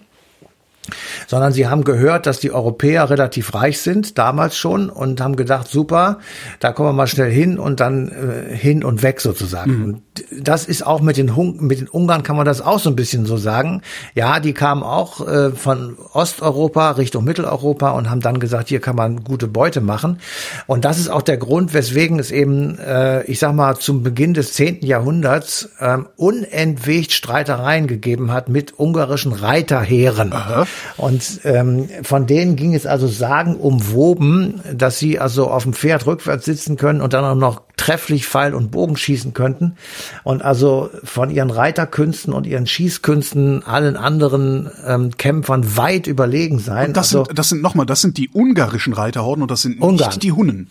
Sondern 1.26 1.52
sie 1.52 1.66
haben 1.66 1.84
gehört, 1.84 2.26
dass 2.26 2.40
die 2.40 2.52
Europäer 2.52 3.10
relativ 3.10 3.54
reich 3.54 3.80
sind, 3.80 4.18
damals 4.18 4.56
schon, 4.56 4.90
und 4.90 5.20
haben 5.20 5.36
gedacht, 5.36 5.68
super, 5.68 6.18
da 6.60 6.72
kommen 6.72 6.88
wir 6.90 6.92
mal 6.92 7.06
schnell 7.06 7.30
hin 7.30 7.58
und 7.58 7.80
dann 7.80 8.08
äh, 8.08 8.54
hin 8.54 8.84
und 8.84 9.02
weg 9.02 9.20
sozusagen. 9.20 9.78
Mhm. 9.78 9.84
Und 9.84 10.02
das 10.32 10.66
ist 10.66 10.86
auch 10.86 11.00
mit 11.00 11.16
den, 11.16 11.36
Hung 11.36 11.66
mit 11.66 11.80
den 11.80 11.88
Ungarn 11.88 12.22
kann 12.22 12.36
man 12.36 12.46
das 12.46 12.60
auch 12.60 12.78
so 12.78 12.90
ein 12.90 12.96
bisschen 12.96 13.26
so 13.26 13.36
sagen. 13.36 13.82
Ja, 14.14 14.40
die 14.40 14.52
kamen 14.52 14.82
auch 14.82 15.26
äh, 15.26 15.50
von 15.50 15.96
Osteuropa 16.12 16.92
Richtung 16.92 17.24
Mitteleuropa 17.24 17.90
und 17.90 18.10
haben 18.10 18.20
dann 18.20 18.40
gesagt, 18.40 18.68
hier 18.68 18.80
kann 18.80 18.96
man 18.96 19.24
gute 19.24 19.48
Beute 19.48 19.80
machen. 19.80 20.18
Und 20.66 20.84
das 20.84 20.98
ist 20.98 21.08
auch 21.08 21.22
der 21.22 21.36
Grund, 21.36 21.74
weswegen 21.74 22.18
es 22.18 22.30
eben, 22.30 22.78
äh, 22.78 23.22
ich 23.24 23.38
sag 23.38 23.54
mal, 23.54 23.76
zum 23.76 24.02
Beginn 24.02 24.34
des 24.34 24.52
zehnten 24.52 24.86
Jahrhunderts 24.86 25.68
äh, 25.78 25.98
unentwegt 26.16 27.12
Streitereien 27.12 27.86
gegeben 27.86 28.32
hat 28.32 28.48
mit 28.48 28.78
ungarischen 28.78 29.32
Reiterheeren. 29.32 30.32
Aha. 30.32 30.66
Und 30.96 31.40
ähm, 31.44 31.88
von 32.02 32.26
denen 32.26 32.56
ging 32.56 32.74
es 32.74 32.86
also 32.86 33.06
sagen 33.06 33.56
umwoben, 33.56 34.60
dass 34.74 34.98
sie 34.98 35.18
also 35.18 35.48
auf 35.50 35.62
dem 35.62 35.72
Pferd 35.72 36.06
rückwärts 36.06 36.44
sitzen 36.44 36.76
können 36.76 37.00
und 37.00 37.12
dann 37.12 37.24
auch 37.24 37.34
noch 37.34 37.62
trefflich 37.76 38.26
Pfeil 38.26 38.54
und 38.54 38.70
Bogen 38.70 38.96
schießen 38.96 39.32
könnten 39.32 39.76
und 40.24 40.42
also 40.42 40.90
von 41.04 41.30
ihren 41.30 41.50
Reiterkünsten 41.50 42.32
und 42.32 42.46
ihren 42.46 42.66
Schießkünsten 42.66 43.62
allen 43.62 43.96
anderen 43.96 44.70
ähm, 44.86 45.16
Kämpfern 45.16 45.76
weit 45.76 46.06
überlegen 46.06 46.58
sein. 46.58 46.88
Und 46.88 46.96
das 46.96 47.14
also, 47.14 47.24
sind 47.24 47.38
das 47.38 47.48
sind 47.48 47.62
nochmal, 47.62 47.86
das 47.86 48.00
sind 48.00 48.18
die 48.18 48.30
ungarischen 48.32 48.92
Reiterhorden 48.92 49.42
und 49.42 49.50
das 49.50 49.62
sind 49.62 49.80
Ungarn. 49.80 50.10
nicht 50.10 50.22
die 50.22 50.32
Hunnen. 50.32 50.70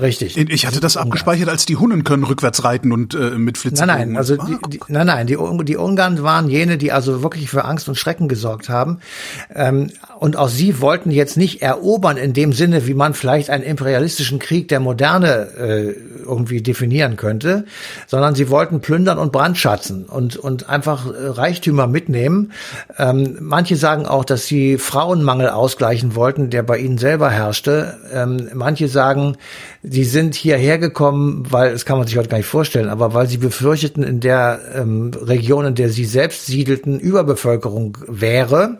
Richtig. 0.00 0.38
Ich 0.38 0.66
hatte 0.66 0.80
das 0.80 0.96
abgespeichert, 0.96 1.50
als 1.50 1.66
die 1.66 1.76
Hunnen 1.76 2.02
können 2.02 2.24
rückwärts 2.24 2.64
reiten 2.64 2.92
und 2.92 3.14
äh, 3.14 3.36
mit 3.36 3.58
Flitzen. 3.58 3.86
Nein, 3.86 4.08
nein, 4.08 4.16
also 4.16 4.36
die, 4.36 4.56
die, 4.70 4.80
nein, 4.88 5.06
nein, 5.06 5.26
die, 5.26 5.36
die 5.64 5.76
Ungarn 5.76 6.22
waren 6.22 6.48
jene, 6.48 6.78
die 6.78 6.92
also 6.92 7.22
wirklich 7.22 7.50
für 7.50 7.66
Angst 7.66 7.88
und 7.90 7.96
Schrecken 7.96 8.26
gesorgt 8.26 8.70
haben. 8.70 9.00
Ähm, 9.54 9.90
und 10.18 10.36
auch 10.36 10.48
sie 10.48 10.80
wollten 10.80 11.10
jetzt 11.10 11.36
nicht 11.36 11.60
erobern 11.60 12.16
in 12.16 12.32
dem 12.32 12.54
Sinne, 12.54 12.86
wie 12.86 12.94
man 12.94 13.12
vielleicht 13.12 13.50
einen 13.50 13.64
imperialistischen 13.64 14.38
Krieg 14.38 14.68
der 14.68 14.80
Moderne 14.80 15.48
äh, 15.58 15.94
irgendwie 16.22 16.62
definieren 16.62 17.16
könnte, 17.16 17.66
sondern 18.06 18.34
sie 18.34 18.48
wollten 18.48 18.80
plündern 18.80 19.18
und 19.18 19.30
brandschatzen 19.30 20.06
und, 20.06 20.36
und 20.36 20.70
einfach 20.70 21.06
äh, 21.06 21.26
Reichtümer 21.26 21.86
mitnehmen. 21.86 22.52
Ähm, 22.96 23.36
manche 23.40 23.76
sagen 23.76 24.06
auch, 24.06 24.24
dass 24.24 24.46
sie 24.46 24.78
Frauenmangel 24.78 25.50
ausgleichen 25.50 26.14
wollten, 26.14 26.48
der 26.48 26.62
bei 26.62 26.78
ihnen 26.78 26.96
selber 26.96 27.28
herrschte. 27.28 27.98
Ähm, 28.10 28.48
manche 28.54 28.88
sagen, 28.88 29.36
Sie 29.84 30.04
sind 30.04 30.36
hierher 30.36 30.78
gekommen, 30.78 31.44
weil, 31.50 31.72
das 31.72 31.84
kann 31.84 31.98
man 31.98 32.06
sich 32.06 32.16
heute 32.16 32.28
gar 32.28 32.36
nicht 32.36 32.46
vorstellen, 32.46 32.88
aber 32.88 33.14
weil 33.14 33.26
sie 33.26 33.38
befürchteten, 33.38 34.04
in 34.04 34.20
der 34.20 34.60
ähm, 34.74 35.10
Region, 35.20 35.66
in 35.66 35.74
der 35.74 35.88
sie 35.88 36.04
selbst 36.04 36.46
siedelten, 36.46 37.00
Überbevölkerung 37.00 37.98
wäre. 38.06 38.78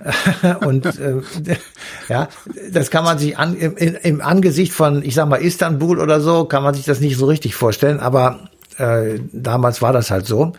und 0.64 0.86
äh, 0.86 1.20
ja, 2.08 2.28
das 2.70 2.90
kann 2.90 3.02
man 3.02 3.18
sich 3.18 3.36
an, 3.36 3.56
im, 3.56 3.76
im 3.76 4.20
Angesicht 4.20 4.72
von, 4.72 5.02
ich 5.02 5.14
sag 5.14 5.28
mal, 5.28 5.42
Istanbul 5.42 5.98
oder 5.98 6.20
so, 6.20 6.44
kann 6.44 6.62
man 6.62 6.74
sich 6.74 6.84
das 6.84 7.00
nicht 7.00 7.16
so 7.16 7.26
richtig 7.26 7.56
vorstellen, 7.56 7.98
aber 7.98 8.48
äh, 8.78 9.18
damals 9.32 9.82
war 9.82 9.92
das 9.92 10.12
halt 10.12 10.26
so. 10.26 10.52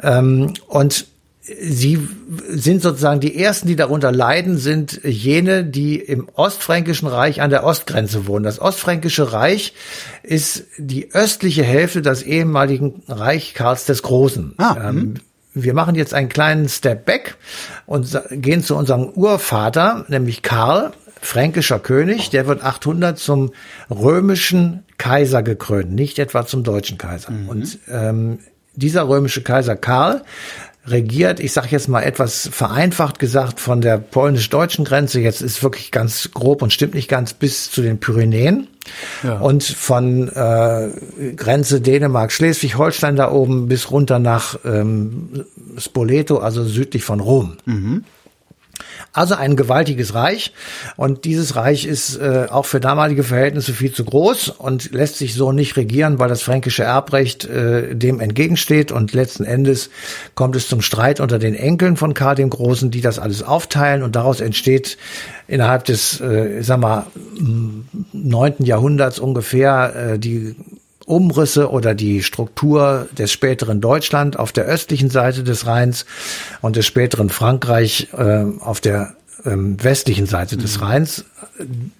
Ähm, 0.00 0.52
und 0.68 1.06
Sie 1.46 2.08
sind 2.48 2.80
sozusagen 2.80 3.20
die 3.20 3.38
ersten, 3.38 3.68
die 3.68 3.76
darunter 3.76 4.10
leiden, 4.10 4.56
sind 4.56 5.00
jene, 5.04 5.62
die 5.62 5.96
im 5.96 6.26
Ostfränkischen 6.32 7.06
Reich 7.06 7.42
an 7.42 7.50
der 7.50 7.64
Ostgrenze 7.64 8.26
wohnen. 8.26 8.44
Das 8.44 8.60
Ostfränkische 8.62 9.34
Reich 9.34 9.74
ist 10.22 10.64
die 10.78 11.12
östliche 11.12 11.62
Hälfte 11.62 12.00
des 12.00 12.22
ehemaligen 12.22 13.02
Reich 13.08 13.52
Karls 13.52 13.84
des 13.84 14.02
Großen. 14.02 14.54
Ah, 14.56 14.88
ähm, 14.88 14.94
mhm. 14.94 15.14
wir 15.52 15.74
machen 15.74 15.96
jetzt 15.96 16.14
einen 16.14 16.30
kleinen 16.30 16.66
Step 16.70 17.04
back 17.04 17.36
und 17.84 18.18
gehen 18.30 18.62
zu 18.62 18.74
unserem 18.74 19.10
Urvater, 19.10 20.06
nämlich 20.08 20.40
Karl, 20.40 20.92
fränkischer 21.20 21.78
König. 21.78 22.30
Der 22.30 22.46
wird 22.46 22.64
800 22.64 23.18
zum 23.18 23.52
römischen 23.90 24.84
Kaiser 24.96 25.42
gekrönt, 25.42 25.92
nicht 25.92 26.18
etwa 26.18 26.46
zum 26.46 26.64
deutschen 26.64 26.96
Kaiser. 26.96 27.32
Mhm. 27.32 27.48
Und 27.50 27.78
ähm, 27.90 28.38
dieser 28.76 29.06
römische 29.06 29.42
Kaiser 29.42 29.76
Karl 29.76 30.22
regiert, 30.86 31.40
ich 31.40 31.52
sage 31.52 31.68
jetzt 31.70 31.88
mal 31.88 32.02
etwas 32.02 32.48
vereinfacht 32.52 33.18
gesagt, 33.18 33.60
von 33.60 33.80
der 33.80 33.98
polnisch-deutschen 33.98 34.84
Grenze, 34.84 35.20
jetzt 35.20 35.40
ist 35.40 35.62
wirklich 35.62 35.90
ganz 35.90 36.30
grob 36.32 36.62
und 36.62 36.72
stimmt 36.72 36.94
nicht 36.94 37.08
ganz, 37.08 37.32
bis 37.32 37.70
zu 37.70 37.82
den 37.82 37.98
Pyrenäen. 37.98 38.68
Ja. 39.22 39.38
Und 39.38 39.64
von 39.64 40.28
äh, 40.28 40.90
Grenze 41.36 41.80
Dänemark, 41.80 42.32
Schleswig-Holstein 42.32 43.16
da 43.16 43.32
oben 43.32 43.66
bis 43.68 43.90
runter 43.90 44.18
nach 44.18 44.58
ähm, 44.64 45.46
Spoleto, 45.78 46.38
also 46.38 46.64
südlich 46.64 47.02
von 47.02 47.20
Rom. 47.20 47.56
Mhm. 47.64 48.04
Also 49.14 49.36
ein 49.36 49.54
gewaltiges 49.54 50.14
Reich. 50.14 50.52
Und 50.96 51.24
dieses 51.24 51.54
Reich 51.54 51.86
ist 51.86 52.16
äh, 52.16 52.48
auch 52.50 52.66
für 52.66 52.80
damalige 52.80 53.22
Verhältnisse 53.22 53.72
viel 53.72 53.92
zu 53.92 54.04
groß 54.04 54.48
und 54.48 54.90
lässt 54.90 55.18
sich 55.18 55.34
so 55.34 55.52
nicht 55.52 55.76
regieren, 55.76 56.18
weil 56.18 56.28
das 56.28 56.42
fränkische 56.42 56.82
Erbrecht 56.82 57.44
äh, 57.44 57.94
dem 57.94 58.18
entgegensteht. 58.18 58.90
Und 58.90 59.12
letzten 59.12 59.44
Endes 59.44 59.90
kommt 60.34 60.56
es 60.56 60.66
zum 60.66 60.82
Streit 60.82 61.20
unter 61.20 61.38
den 61.38 61.54
Enkeln 61.54 61.96
von 61.96 62.12
Karl 62.12 62.34
dem 62.34 62.50
Großen, 62.50 62.90
die 62.90 63.00
das 63.00 63.20
alles 63.20 63.44
aufteilen. 63.44 64.02
Und 64.02 64.16
daraus 64.16 64.40
entsteht 64.40 64.98
innerhalb 65.46 65.84
des, 65.84 66.20
äh, 66.20 66.62
sag 66.62 66.80
mal, 66.80 67.06
neunten 68.12 68.64
Jahrhunderts 68.64 69.20
ungefähr 69.20 69.94
äh, 69.94 70.18
die 70.18 70.56
Umrisse 71.06 71.70
oder 71.70 71.94
die 71.94 72.22
Struktur 72.22 73.08
des 73.16 73.32
späteren 73.32 73.80
Deutschland 73.80 74.38
auf 74.38 74.52
der 74.52 74.64
östlichen 74.64 75.10
Seite 75.10 75.44
des 75.44 75.66
Rheins 75.66 76.06
und 76.60 76.76
des 76.76 76.86
späteren 76.86 77.28
Frankreich 77.28 78.08
äh, 78.16 78.44
auf 78.60 78.80
der 78.80 79.14
ähm, 79.44 79.82
westlichen 79.82 80.26
Seite 80.26 80.56
des 80.56 80.78
mhm. 80.78 80.84
Rheins. 80.84 81.24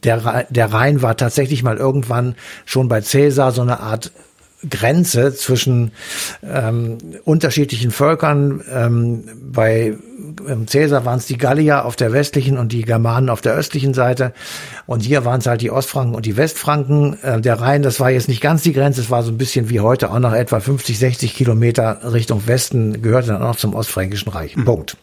Der, 0.03 0.47
der 0.49 0.73
Rhein 0.73 1.03
war 1.03 1.17
tatsächlich 1.17 1.63
mal 1.63 1.77
irgendwann 1.77 2.35
schon 2.65 2.89
bei 2.89 3.01
Caesar 3.01 3.53
so 3.53 3.63
eine 3.63 3.81
Art 3.81 4.11
Grenze 4.69 5.35
zwischen 5.35 5.93
ähm, 6.43 6.99
unterschiedlichen 7.25 7.91
Völkern. 7.91 8.63
Ähm, 8.73 9.25
bei 9.53 9.97
Caesar 10.67 11.05
waren 11.05 11.19
es 11.19 11.27
die 11.27 11.39
Gallier 11.39 11.85
auf 11.85 11.97
der 11.97 12.13
westlichen 12.13 12.59
und 12.59 12.73
die 12.73 12.83
Germanen 12.83 13.29
auf 13.29 13.41
der 13.41 13.55
östlichen 13.55 13.95
Seite. 13.95 14.33
Und 14.87 15.01
hier 15.01 15.25
waren 15.25 15.41
es 15.41 15.47
halt 15.47 15.61
die 15.61 15.71
Ostfranken 15.71 16.15
und 16.15 16.27
die 16.27 16.37
Westfranken. 16.37 17.19
Äh, 17.23 17.41
der 17.41 17.61
Rhein, 17.61 17.83
das 17.83 18.01
war 18.01 18.11
jetzt 18.11 18.29
nicht 18.29 18.41
ganz 18.41 18.63
die 18.63 18.73
Grenze, 18.73 19.01
es 19.01 19.11
war 19.11 19.23
so 19.23 19.31
ein 19.31 19.39
bisschen 19.39 19.71
wie 19.71 19.81
heute 19.81 20.11
auch 20.11 20.19
noch 20.19 20.33
etwa 20.33 20.61
50, 20.61 20.99
60 20.99 21.35
Kilometer 21.35 22.13
Richtung 22.13 22.47
Westen, 22.47 23.03
gehörte 23.03 23.29
dann 23.29 23.43
auch 23.43 23.57
zum 23.57 23.75
Ostfränkischen 23.75 24.31
Reich. 24.33 24.57
Mhm. 24.57 24.65
Punkt. 24.65 24.97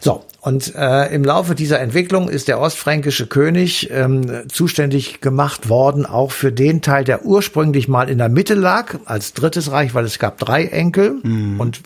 So, 0.00 0.24
und 0.44 0.74
äh, 0.74 1.06
im 1.14 1.24
Laufe 1.24 1.54
dieser 1.54 1.80
Entwicklung 1.80 2.28
ist 2.28 2.48
der 2.48 2.60
ostfränkische 2.60 3.26
König 3.26 3.88
ähm, 3.90 4.42
zuständig 4.48 5.22
gemacht 5.22 5.70
worden, 5.70 6.04
auch 6.04 6.32
für 6.32 6.52
den 6.52 6.82
Teil, 6.82 7.04
der 7.04 7.24
ursprünglich 7.24 7.88
mal 7.88 8.10
in 8.10 8.18
der 8.18 8.28
Mitte 8.28 8.52
lag, 8.52 8.98
als 9.06 9.32
drittes 9.32 9.72
Reich, 9.72 9.94
weil 9.94 10.04
es 10.04 10.18
gab 10.18 10.36
drei 10.38 10.66
Enkel 10.66 11.18
mhm. 11.22 11.60
und 11.60 11.80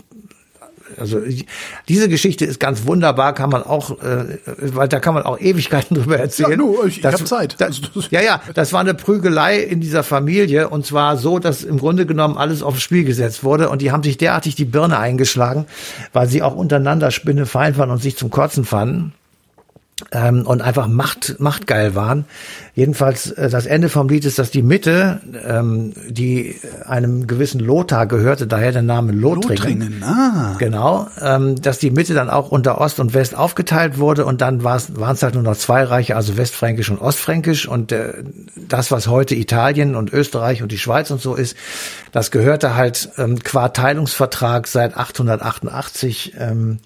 also 0.99 1.21
diese 1.89 2.09
Geschichte 2.09 2.45
ist 2.45 2.61
ganz 2.61 2.87
wunderbar, 2.87 3.35
kann 3.35 3.51
man 3.51 3.63
auch, 3.63 4.03
äh, 4.03 4.39
weil 4.47 4.89
da 4.89 5.01
kann 5.01 5.15
man 5.15 5.25
auch 5.25 5.39
Ewigkeiten 5.39 5.95
drüber 6.01 6.19
erzählen. 6.19 6.53
Ja, 6.53 6.57
nur, 6.57 6.87
ich, 6.87 6.99
ich 6.99 7.05
habe 7.05 7.25
Zeit. 7.25 7.57
Das, 7.59 7.81
ja, 8.11 8.21
ja, 8.21 8.41
das 8.55 8.73
war 8.73 8.81
eine 8.81 8.95
Prügelei 8.95 9.61
in 9.61 9.81
dieser 9.81 10.03
Familie 10.03 10.69
und 10.69 10.87
zwar 10.87 11.17
so, 11.17 11.39
dass 11.39 11.65
im 11.65 11.79
Grunde 11.79 12.07
genommen 12.07 12.37
alles 12.37 12.63
aufs 12.63 12.83
Spiel 12.83 13.05
gesetzt 13.05 13.45
wurde 13.45 13.69
und 13.69 13.83
die 13.83 13.93
haben 13.93 14.03
sich 14.03 14.19
derartig 14.19 14.55
die 14.55 14.65
Birne 14.65 14.99
eingeschlagen, 14.99 15.67
weil 16.13 16.29
sie 16.29 16.43
auch 16.43 16.55
untereinander 16.55 17.11
spinnefeind 17.11 17.79
waren 17.79 17.91
und 17.91 18.03
sich 18.03 18.17
zum 18.17 18.31
Kotzen 18.31 18.65
fanden 18.65 19.13
ähm, 20.13 20.47
und 20.47 20.63
einfach 20.63 20.87
macht, 20.87 21.41
machtgeil 21.41 21.95
waren. 21.95 22.25
Jedenfalls 22.75 23.33
äh, 23.33 23.51
das 23.51 23.67
Ende 23.67 23.89
vom 23.89 24.09
Lied 24.09 24.25
ist, 24.25 24.39
dass 24.39 24.51
die 24.51 24.63
Mitte, 24.63 25.21
ähm, 25.45 25.93
die 26.09 26.57
einem 26.87 27.27
gewissen 27.27 27.61
Lothar 27.61 28.07
gehörte, 28.07 28.47
daher 28.47 28.73
der 28.73 28.83
Name 28.83 29.13
Lothringen. 29.13 30.01
Lothringen 30.01 30.03
ah. 30.05 30.55
Genau, 30.59 31.09
ähm, 31.21 31.61
dass 31.61 31.79
die 31.79 31.91
Mitte 31.91 32.15
dann 32.15 32.31
auch 32.31 32.51
unter 32.51 32.81
Ost 32.81 33.01
und 33.01 33.13
West 33.13 33.37
aufgeteilt 33.37 33.99
wurde 33.99 34.25
und 34.25 34.41
dann 34.41 34.63
waren 34.63 35.13
es 35.13 35.23
halt 35.23 35.35
nur 35.35 35.43
noch 35.43 35.57
zwei 35.57 35.83
Reiche, 35.83 36.15
also 36.15 36.37
Westfränkisch 36.37 36.91
und 36.91 37.01
Ostfränkisch 37.01 37.67
und 37.67 37.91
äh, 37.91 38.13
das, 38.57 38.93
was 38.93 39.09
heute 39.09 39.35
Italien 39.35 39.97
und 39.97 40.13
Österreich 40.13 40.63
und 40.63 40.71
die 40.71 40.79
Schweiz 40.79 41.11
und 41.11 41.21
so 41.21 41.35
ist, 41.35 41.57
das 42.13 42.31
gehörte 42.31 42.77
halt 42.77 43.11
ähm, 43.19 43.41
qua 43.43 43.69
Teilungsvertrag 43.69 44.69
seit 44.69 44.97
888 44.97 46.35
ähm, 46.39 46.79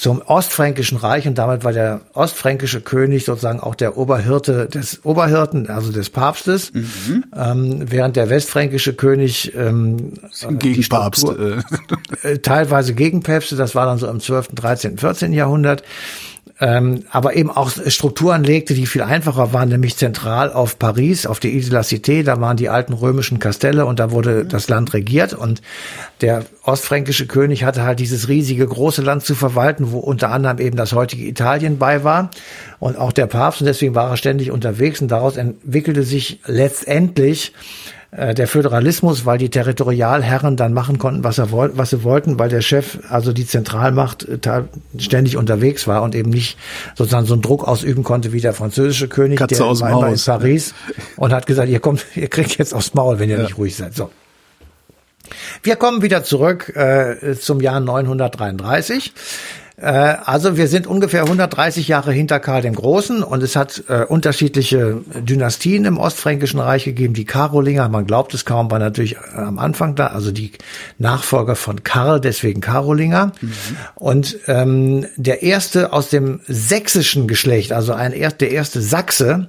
zum 0.00 0.22
Ostfränkischen 0.22 0.96
Reich 0.96 1.28
und 1.28 1.36
damit 1.36 1.62
war 1.62 1.74
der 1.74 2.00
ostfränkische 2.14 2.80
König 2.80 3.26
sozusagen 3.26 3.60
auch 3.60 3.74
der 3.74 3.98
Oberhirte 3.98 4.66
des 4.66 5.04
Oberhirten, 5.04 5.68
also 5.68 5.92
des 5.92 6.08
Papstes, 6.08 6.72
mhm. 6.72 7.24
ähm, 7.36 7.84
während 7.90 8.16
der 8.16 8.30
westfränkische 8.30 8.94
König 8.94 9.54
ähm, 9.54 10.14
gegen 10.58 10.88
Papst, 10.88 11.26
äh, 12.22 12.38
teilweise 12.42 12.94
gegen 12.94 13.22
Päpste, 13.22 13.56
das 13.56 13.74
war 13.74 13.84
dann 13.84 13.98
so 13.98 14.06
im 14.08 14.20
12., 14.20 14.54
13., 14.54 14.96
14. 14.96 15.34
Jahrhundert 15.34 15.82
ähm, 16.62 17.04
aber 17.10 17.36
eben 17.36 17.50
auch 17.50 17.70
Strukturen 17.86 18.44
legte, 18.44 18.74
die 18.74 18.84
viel 18.84 19.00
einfacher 19.00 19.54
waren, 19.54 19.70
nämlich 19.70 19.96
zentral 19.96 20.52
auf 20.52 20.78
Paris, 20.78 21.24
auf 21.24 21.40
die 21.40 21.56
Isla 21.56 21.80
Cité, 21.80 22.22
da 22.22 22.38
waren 22.40 22.58
die 22.58 22.68
alten 22.68 22.92
römischen 22.92 23.38
Kastelle 23.38 23.86
und 23.86 23.98
da 23.98 24.10
wurde 24.10 24.44
das 24.44 24.68
Land 24.68 24.92
regiert. 24.92 25.32
Und 25.32 25.62
der 26.20 26.44
ostfränkische 26.62 27.26
König 27.26 27.64
hatte 27.64 27.82
halt 27.82 27.98
dieses 27.98 28.28
riesige 28.28 28.66
große 28.66 29.00
Land 29.00 29.24
zu 29.24 29.34
verwalten, 29.34 29.90
wo 29.92 30.00
unter 30.00 30.30
anderem 30.30 30.58
eben 30.58 30.76
das 30.76 30.92
heutige 30.92 31.24
Italien 31.24 31.78
bei 31.78 32.04
war. 32.04 32.30
Und 32.78 32.98
auch 32.98 33.12
der 33.12 33.26
Papst 33.26 33.62
und 33.62 33.66
deswegen 33.66 33.94
war 33.94 34.10
er 34.10 34.16
ständig 34.18 34.50
unterwegs. 34.50 35.00
Und 35.00 35.08
daraus 35.08 35.38
entwickelte 35.38 36.02
sich 36.02 36.40
letztendlich 36.44 37.54
äh, 38.12 38.34
der 38.34 38.48
Föderalismus, 38.48 39.24
weil 39.24 39.38
die 39.38 39.50
Territorialherren 39.50 40.56
dann 40.56 40.72
machen 40.72 40.98
konnten, 40.98 41.22
was, 41.24 41.38
er 41.38 41.50
woll 41.52 41.72
was 41.74 41.90
sie 41.90 42.02
wollten, 42.02 42.38
weil 42.38 42.48
der 42.48 42.60
Chef, 42.60 42.98
also 43.08 43.32
die 43.32 43.46
Zentralmacht, 43.46 44.26
äh, 44.28 44.62
ständig 44.98 45.36
unterwegs 45.36 45.86
war 45.86 46.02
und 46.02 46.14
eben 46.14 46.30
nicht 46.30 46.58
sozusagen 46.96 47.26
so 47.26 47.34
einen 47.34 47.42
Druck 47.42 47.66
ausüben 47.68 48.02
konnte 48.02 48.32
wie 48.32 48.40
der 48.40 48.52
französische 48.52 49.08
König, 49.08 49.38
Katze 49.38 49.56
der 49.56 49.66
aus 49.66 49.80
war 49.80 49.90
in 49.90 49.94
Haus. 49.96 50.24
Paris 50.24 50.74
und 51.16 51.32
hat 51.32 51.46
gesagt, 51.46 51.68
ihr 51.68 51.80
kommt, 51.80 52.04
ihr 52.16 52.28
kriegt 52.28 52.58
jetzt 52.58 52.74
aufs 52.74 52.94
Maul, 52.94 53.18
wenn 53.18 53.30
ihr 53.30 53.36
Ja. 53.36 53.42
nicht 53.44 53.58
ruhig 53.58 53.76
seid. 53.76 53.94
So. 53.94 54.10
Wir 55.62 55.76
kommen 55.76 56.02
wieder 56.02 56.24
zurück 56.24 56.74
äh, 56.74 57.36
zum 57.38 57.60
Jahr 57.60 57.78
933. 57.78 59.12
Äh, 59.80 59.86
also 60.24 60.56
wir 60.56 60.68
sind 60.68 60.86
ungefähr 60.86 61.22
130 61.22 61.88
Jahre 61.88 62.12
hinter 62.12 62.38
Karl 62.38 62.62
dem 62.62 62.74
Großen 62.74 63.22
und 63.22 63.42
es 63.42 63.56
hat 63.56 63.84
äh, 63.88 64.04
unterschiedliche 64.04 65.00
Dynastien 65.20 65.84
im 65.86 65.96
Ostfränkischen 65.98 66.60
Reich 66.60 66.84
gegeben. 66.84 67.14
Die 67.14 67.24
Karolinger, 67.24 67.88
man 67.88 68.06
glaubt 68.06 68.34
es 68.34 68.44
kaum, 68.44 68.70
war 68.70 68.78
natürlich 68.78 69.16
äh, 69.16 69.38
am 69.38 69.58
Anfang 69.58 69.94
da, 69.94 70.08
also 70.08 70.32
die 70.32 70.52
Nachfolger 70.98 71.56
von 71.56 71.82
Karl, 71.82 72.20
deswegen 72.20 72.60
Karolinger. 72.60 73.32
Und 73.94 74.38
ähm, 74.46 75.06
der 75.16 75.42
erste 75.42 75.92
aus 75.92 76.10
dem 76.10 76.40
sächsischen 76.46 77.26
Geschlecht, 77.26 77.72
also 77.72 77.92
ein, 77.94 78.12
er- 78.12 78.30
der 78.32 78.50
erste 78.50 78.80
Sachse, 78.82 79.48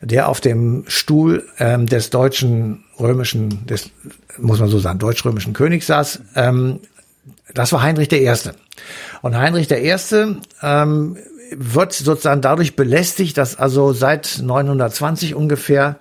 der 0.00 0.28
auf 0.28 0.40
dem 0.40 0.84
Stuhl 0.86 1.44
ähm, 1.58 1.86
des 1.86 2.10
deutschen 2.10 2.84
römischen, 3.00 3.66
des, 3.66 3.90
muss 4.38 4.60
man 4.60 4.68
so 4.68 4.78
sagen, 4.78 4.98
deutsch-römischen 4.98 5.52
Königs 5.52 5.86
saß, 5.88 6.20
ähm, 6.36 6.78
das 7.54 7.72
war 7.72 7.82
Heinrich 7.82 8.08
der 8.08 8.20
Erste. 8.22 8.54
Und 9.20 9.36
Heinrich 9.36 9.68
der 9.68 9.82
Erste 9.82 10.36
ähm, 10.62 11.16
wird 11.54 11.92
sozusagen 11.92 12.40
dadurch 12.40 12.76
belästigt, 12.76 13.36
dass 13.38 13.56
also 13.56 13.92
seit 13.92 14.40
920 14.42 15.34
ungefähr 15.34 15.98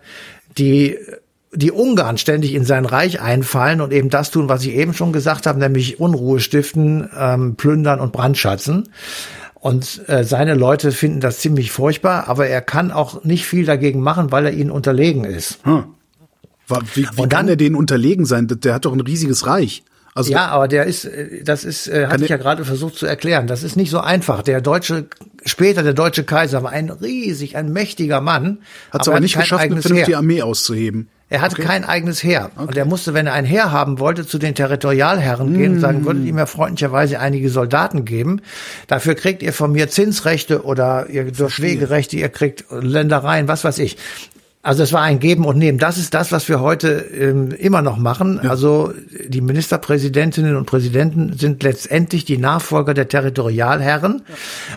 die 0.57 0.97
die 1.53 1.71
Ungarn 1.71 2.17
ständig 2.17 2.53
in 2.53 2.63
sein 2.63 2.85
Reich 2.85 3.19
einfallen 3.19 3.81
und 3.81 3.91
eben 3.91 4.09
das 4.09 4.31
tun, 4.31 4.47
was 4.47 4.63
ich 4.63 4.73
eben 4.73 4.93
schon 4.93 5.11
gesagt 5.11 5.45
habe, 5.45 5.59
nämlich 5.59 5.99
Unruhe 5.99 6.39
stiften, 6.39 7.09
ähm, 7.17 7.55
plündern 7.55 7.99
und 7.99 8.13
brandschatzen. 8.13 8.87
Und 9.55 10.01
äh, 10.07 10.23
seine 10.23 10.55
Leute 10.55 10.91
finden 10.91 11.19
das 11.19 11.39
ziemlich 11.39 11.71
furchtbar, 11.71 12.29
aber 12.29 12.47
er 12.47 12.61
kann 12.61 12.91
auch 12.91 13.23
nicht 13.23 13.45
viel 13.45 13.65
dagegen 13.65 13.99
machen, 13.99 14.31
weil 14.31 14.45
er 14.45 14.53
ihnen 14.53 14.71
unterlegen 14.71 15.25
ist. 15.25 15.59
Hm. 15.63 15.83
Wie, 16.93 17.01
wie 17.03 17.07
Und 17.21 17.29
kann 17.29 17.29
dann- 17.29 17.49
er 17.49 17.55
denen 17.57 17.75
unterlegen 17.75 18.25
sein? 18.25 18.47
Der 18.47 18.73
hat 18.73 18.85
doch 18.85 18.93
ein 18.93 19.01
riesiges 19.01 19.45
Reich. 19.45 19.83
Also 20.13 20.31
Ja, 20.33 20.47
aber 20.47 20.67
der 20.67 20.85
ist, 20.85 21.05
äh, 21.05 21.43
das 21.43 21.63
ist, 21.63 21.87
äh, 21.87 22.07
hatte 22.07 22.23
ich 22.23 22.29
ja 22.29 22.37
gerade 22.37 22.65
versucht 22.65 22.95
zu 22.95 23.05
erklären. 23.05 23.47
Das 23.47 23.63
ist 23.63 23.75
nicht 23.77 23.89
so 23.89 23.99
einfach. 23.99 24.41
Der 24.43 24.59
deutsche, 24.61 25.05
später 25.45 25.83
der 25.83 25.93
deutsche 25.93 26.23
Kaiser 26.25 26.63
war 26.63 26.71
ein 26.71 26.89
riesig, 26.89 27.55
ein 27.55 27.71
mächtiger 27.71 28.19
Mann. 28.21 28.59
hat 28.91 29.01
es 29.01 29.07
er 29.07 29.13
aber 29.13 29.21
nicht 29.21 29.37
geschafft, 29.37 29.61
eine 29.63 29.81
vernünftige 29.81 30.07
Heer. 30.11 30.17
Armee 30.17 30.41
auszuheben. 30.41 31.07
Er 31.29 31.39
hatte 31.39 31.61
kein 31.61 31.85
eigenes 31.85 32.21
Heer. 32.23 32.51
Und 32.57 32.75
er 32.75 32.83
musste, 32.83 33.13
wenn 33.13 33.25
er 33.25 33.31
ein 33.31 33.45
Heer 33.45 33.71
haben 33.71 33.99
wollte, 33.99 34.27
zu 34.27 34.37
den 34.37 34.53
Territorialherren 34.53 35.53
gehen 35.53 35.71
und 35.71 35.77
Mm. 35.77 35.79
sagen, 35.79 36.03
würdet 36.05 36.25
ihr 36.25 36.33
mir 36.33 36.45
freundlicherweise 36.45 37.21
einige 37.21 37.49
Soldaten 37.49 38.03
geben? 38.03 38.41
Dafür 38.87 39.15
kriegt 39.15 39.41
ihr 39.41 39.53
von 39.53 39.71
mir 39.71 39.87
Zinsrechte 39.87 40.65
oder 40.65 41.07
ihr 41.09 41.31
dürft 41.31 41.61
Wegerechte, 41.61 42.17
ihr 42.17 42.27
kriegt 42.27 42.65
Ländereien, 42.69 43.47
was 43.47 43.63
weiß 43.63 43.79
ich. 43.79 43.95
Also 44.63 44.83
es 44.83 44.93
war 44.93 45.01
ein 45.01 45.19
Geben 45.19 45.45
und 45.45 45.57
Nehmen. 45.57 45.79
Das 45.79 45.97
ist 45.97 46.13
das, 46.13 46.31
was 46.31 46.47
wir 46.47 46.59
heute 46.59 46.89
ähm, 46.89 47.51
immer 47.51 47.81
noch 47.81 47.97
machen. 47.97 48.39
Also 48.39 48.93
die 49.27 49.41
Ministerpräsidentinnen 49.41 50.55
und 50.55 50.65
Präsidenten 50.65 51.35
sind 51.35 51.63
letztendlich 51.63 52.25
die 52.25 52.37
Nachfolger 52.37 52.93
der 52.93 53.07
Territorialherren. 53.07 54.21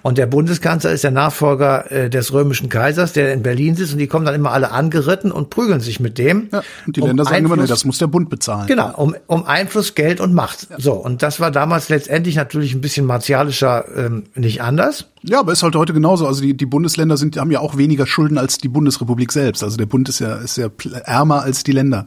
Und 0.02 0.16
der 0.16 0.24
Bundeskanzler 0.24 0.92
ist 0.92 1.04
der 1.04 1.10
Nachfolger 1.10 1.90
äh, 1.92 2.08
des 2.08 2.32
römischen 2.32 2.70
Kaisers, 2.70 3.12
der 3.12 3.34
in 3.34 3.42
Berlin 3.42 3.74
sitzt. 3.76 3.92
Und 3.92 3.98
die 3.98 4.06
kommen 4.06 4.24
dann 4.24 4.34
immer 4.34 4.52
alle 4.52 4.70
angeritten 4.70 5.30
und 5.30 5.50
prügeln 5.50 5.80
sich 5.80 6.00
mit 6.00 6.16
dem. 6.16 6.48
Ja, 6.50 6.62
und 6.86 6.96
die 6.96 7.02
um 7.02 7.08
Länder 7.08 7.24
sagen 7.24 7.44
immer, 7.44 7.56
nee, 7.56 7.62
Einfluss- 7.62 7.68
das 7.68 7.84
muss 7.84 7.98
der 7.98 8.06
Bund 8.06 8.30
bezahlen. 8.30 8.66
Genau, 8.66 8.90
um, 8.96 9.14
um 9.26 9.44
Einfluss, 9.44 9.94
Geld 9.94 10.18
und 10.18 10.32
Macht. 10.32 10.66
So, 10.78 10.94
und 10.94 11.22
das 11.22 11.40
war 11.40 11.50
damals 11.50 11.90
letztendlich 11.90 12.36
natürlich 12.36 12.72
ein 12.74 12.80
bisschen 12.80 13.04
martialischer 13.04 13.84
ähm, 13.94 14.24
nicht 14.34 14.62
anders. 14.62 15.08
Ja, 15.26 15.40
aber 15.40 15.52
ist 15.52 15.62
halt 15.62 15.74
heute 15.74 15.94
genauso. 15.94 16.26
Also 16.26 16.42
die, 16.42 16.54
die 16.54 16.66
Bundesländer 16.66 17.16
sind, 17.16 17.38
haben 17.38 17.50
ja 17.50 17.60
auch 17.60 17.78
weniger 17.78 18.06
Schulden 18.06 18.36
als 18.36 18.58
die 18.58 18.68
Bundesrepublik 18.68 19.32
selbst. 19.32 19.64
Also 19.64 19.78
der 19.78 19.86
Bund 19.86 20.06
ist 20.10 20.18
ja, 20.18 20.34
ist 20.34 20.58
ja 20.58 20.68
ärmer 21.04 21.42
als 21.42 21.64
die 21.64 21.72
Länder. 21.72 22.04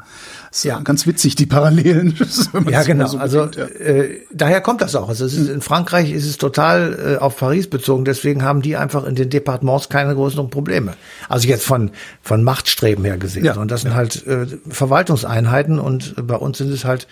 Ist 0.52 0.66
Ja. 0.66 0.80
ganz 0.82 1.08
witzig, 1.08 1.36
die 1.36 1.48
Parallelen. 1.48 2.14
Ja, 2.70 2.84
genau. 2.84 3.08
so 3.08 3.18
also 3.18 3.46
ja. 3.46 3.66
äh, 3.66 4.20
daher 4.32 4.62
kommt 4.62 4.82
das 4.82 4.96
auch. 4.96 5.10
Also 5.10 5.26
es 5.26 5.34
ist, 5.34 5.50
in 5.50 5.62
Frankreich 5.62 6.12
ist 6.12 6.28
es 6.28 6.38
total 6.38 7.16
äh, 7.16 7.18
auf 7.18 7.38
Paris 7.38 7.68
bezogen. 7.68 8.06
Deswegen 8.06 8.44
haben 8.44 8.62
die 8.62 8.78
einfach 8.78 9.04
in 9.06 9.16
den 9.16 9.30
Departements 9.32 9.90
keine 9.90 10.14
größeren 10.14 10.52
Probleme. 10.52 10.94
Also 11.28 11.48
jetzt 11.48 11.66
von 11.66 11.90
von 12.22 12.44
Machtstreben 12.44 13.04
her 13.04 13.18
gesehen. 13.18 13.46
Ja, 13.46 13.56
Und 13.56 13.72
das 13.72 13.82
sind 13.82 13.96
halt 13.96 14.28
äh, 14.28 14.46
Verwaltungseinheiten 14.70 15.80
und 15.80 16.14
bei 16.28 16.36
uns 16.36 16.60
sind 16.60 16.72
es 16.72 16.86
halt 16.86 17.08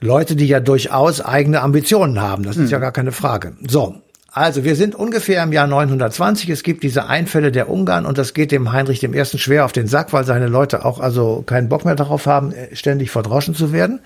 Leute, 0.00 0.34
die 0.36 0.46
ja 0.46 0.58
durchaus 0.60 1.20
eigene 1.20 1.60
Ambitionen 1.62 2.20
haben. 2.20 2.42
Das 2.42 2.56
ist 2.56 2.70
ja 2.70 2.78
gar 2.78 2.92
keine 2.92 3.12
Frage. 3.12 3.56
So. 3.68 4.00
Also 4.36 4.64
wir 4.64 4.74
sind 4.74 4.96
ungefähr 4.96 5.44
im 5.44 5.52
Jahr 5.52 5.68
920. 5.68 6.50
Es 6.50 6.64
gibt 6.64 6.82
diese 6.82 7.06
Einfälle 7.06 7.52
der 7.52 7.70
Ungarn 7.70 8.04
und 8.04 8.18
das 8.18 8.34
geht 8.34 8.50
dem 8.50 8.72
Heinrich 8.72 9.00
Ersten 9.14 9.38
schwer 9.38 9.64
auf 9.64 9.70
den 9.70 9.86
Sack, 9.86 10.12
weil 10.12 10.24
seine 10.24 10.48
Leute 10.48 10.84
auch 10.84 10.98
also 10.98 11.44
keinen 11.46 11.68
Bock 11.68 11.84
mehr 11.84 11.94
darauf 11.94 12.26
haben, 12.26 12.50
äh, 12.50 12.74
ständig 12.74 13.12
verdroschen 13.12 13.54
zu 13.54 13.72
werden. 13.72 14.00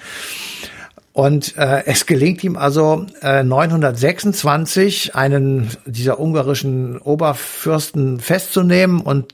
Und 1.18 1.56
äh, 1.56 1.82
es 1.86 2.06
gelingt 2.06 2.44
ihm 2.44 2.56
also 2.56 3.04
äh, 3.22 3.42
926 3.42 5.16
einen 5.16 5.68
dieser 5.84 6.20
ungarischen 6.20 6.96
Oberfürsten 6.98 8.20
festzunehmen 8.20 9.00
und 9.00 9.32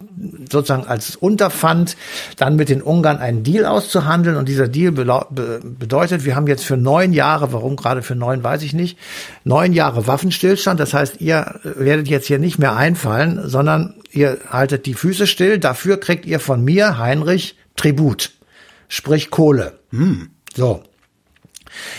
sozusagen 0.50 0.86
als 0.86 1.14
Unterpfand 1.14 1.98
dann 2.38 2.56
mit 2.56 2.70
den 2.70 2.80
Ungarn 2.80 3.18
einen 3.18 3.42
Deal 3.42 3.66
auszuhandeln. 3.66 4.38
Und 4.38 4.48
dieser 4.48 4.66
Deal 4.66 4.92
be 4.92 5.60
bedeutet, 5.62 6.24
wir 6.24 6.36
haben 6.36 6.46
jetzt 6.46 6.64
für 6.64 6.78
neun 6.78 7.12
Jahre, 7.12 7.52
warum 7.52 7.76
gerade 7.76 8.00
für 8.00 8.14
neun, 8.14 8.42
weiß 8.42 8.62
ich 8.62 8.72
nicht, 8.72 8.96
neun 9.44 9.74
Jahre 9.74 10.06
Waffenstillstand. 10.06 10.80
Das 10.80 10.94
heißt, 10.94 11.20
ihr 11.20 11.60
werdet 11.64 12.08
jetzt 12.08 12.28
hier 12.28 12.38
nicht 12.38 12.58
mehr 12.58 12.76
einfallen, 12.76 13.42
sondern 13.44 13.96
ihr 14.10 14.38
haltet 14.48 14.86
die 14.86 14.94
Füße 14.94 15.26
still. 15.26 15.58
Dafür 15.58 16.00
kriegt 16.00 16.24
ihr 16.24 16.40
von 16.40 16.64
mir, 16.64 16.96
Heinrich, 16.96 17.58
Tribut, 17.76 18.30
sprich 18.88 19.30
Kohle. 19.30 19.80
So. 20.56 20.82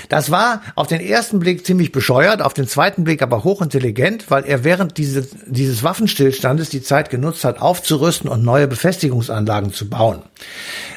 Das 0.10 0.32
war 0.32 0.62
auf 0.76 0.88
den 0.88 1.02
ersten 1.02 1.40
Blick 1.40 1.66
ziemlich 1.66 1.92
bescheuert, 1.92 2.42
auf 2.42 2.54
den 2.54 2.68
zweiten 2.68 3.04
Blick 3.04 3.22
aber 3.22 3.44
hochintelligent, 3.44 4.30
weil 4.30 4.46
er 4.46 4.64
während 4.64 4.98
diese, 4.98 5.28
dieses 5.46 5.84
Waffenstillstandes 5.84 6.70
die 6.70 6.82
Zeit 6.82 7.10
genutzt 7.10 7.44
hat, 7.44 7.62
aufzurüsten 7.62 8.30
und 8.30 8.44
neue 8.44 8.68
Befestigungsanlagen 8.68 9.74
zu 9.74 9.90
bauen. 9.90 10.22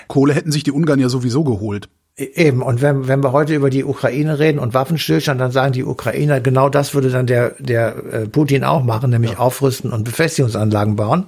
Kohle 0.09 0.35
hätten 0.35 0.53
sich 0.53 0.65
die 0.65 0.73
Ungarn 0.73 1.01
ja 1.01 1.09
sowieso 1.09 1.45
geholt. 1.45 1.89
E- 2.19 2.31
Eben, 2.35 2.63
und 2.63 2.83
wenn, 2.83 3.07
wenn 3.09 3.23
wir 3.23 3.33
heute 3.33 3.55
über 3.55 3.71
die 3.71 3.85
Ukraine 3.85 4.39
reden 4.39 4.59
und 4.59 4.75
Waffenstillstand, 4.75 5.41
dann 5.41 5.53
sagen 5.53 5.73
die 5.73 5.85
Ukrainer, 5.85 6.41
genau 6.41 6.69
das 6.69 6.93
würde 6.95 7.11
dann 7.11 7.27
der, 7.27 7.55
der 7.59 7.95
äh, 8.13 8.29
Putin 8.29 8.65
auch 8.65 8.83
machen, 8.83 9.11
nämlich 9.11 9.39
aufrüsten 9.39 9.93
und 9.93 10.05
Befestigungsanlagen 10.05 10.97
bauen. 10.97 11.27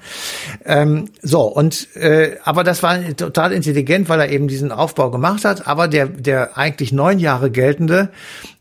Ähm, 0.65 1.07
so, 1.23 1.43
und 1.43 1.95
äh, 1.97 2.37
aber 2.45 2.65
das 2.65 2.83
war 2.83 2.99
total 3.17 3.53
intelligent, 3.53 4.09
weil 4.09 4.21
er 4.21 4.31
eben 4.31 4.49
diesen 4.49 4.73
Aufbau 4.73 5.11
gemacht 5.11 5.45
hat. 5.45 5.67
Aber 5.67 5.87
der, 5.89 6.07
der 6.07 6.59
eigentlich 6.59 6.93
neun 6.93 7.19
Jahre 7.21 7.51
geltende 7.51 8.09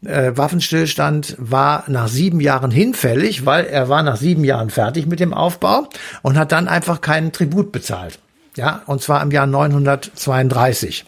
äh, 0.05 0.31
Waffenstillstand 0.35 1.35
war 1.39 1.83
nach 1.87 2.07
sieben 2.07 2.39
Jahren 2.39 2.71
hinfällig, 2.71 3.45
weil 3.45 3.65
er 3.65 3.89
war 3.89 4.03
nach 4.03 4.17
sieben 4.17 4.43
Jahren 4.43 4.69
fertig 4.69 5.07
mit 5.07 5.19
dem 5.19 5.33
Aufbau 5.33 5.87
und 6.21 6.37
hat 6.37 6.51
dann 6.51 6.67
einfach 6.67 7.01
keinen 7.01 7.31
Tribut 7.31 7.71
bezahlt. 7.71 8.19
Ja, 8.55 8.81
und 8.87 9.01
zwar 9.01 9.21
im 9.23 9.31
Jahr 9.31 9.47
932. 9.47 11.05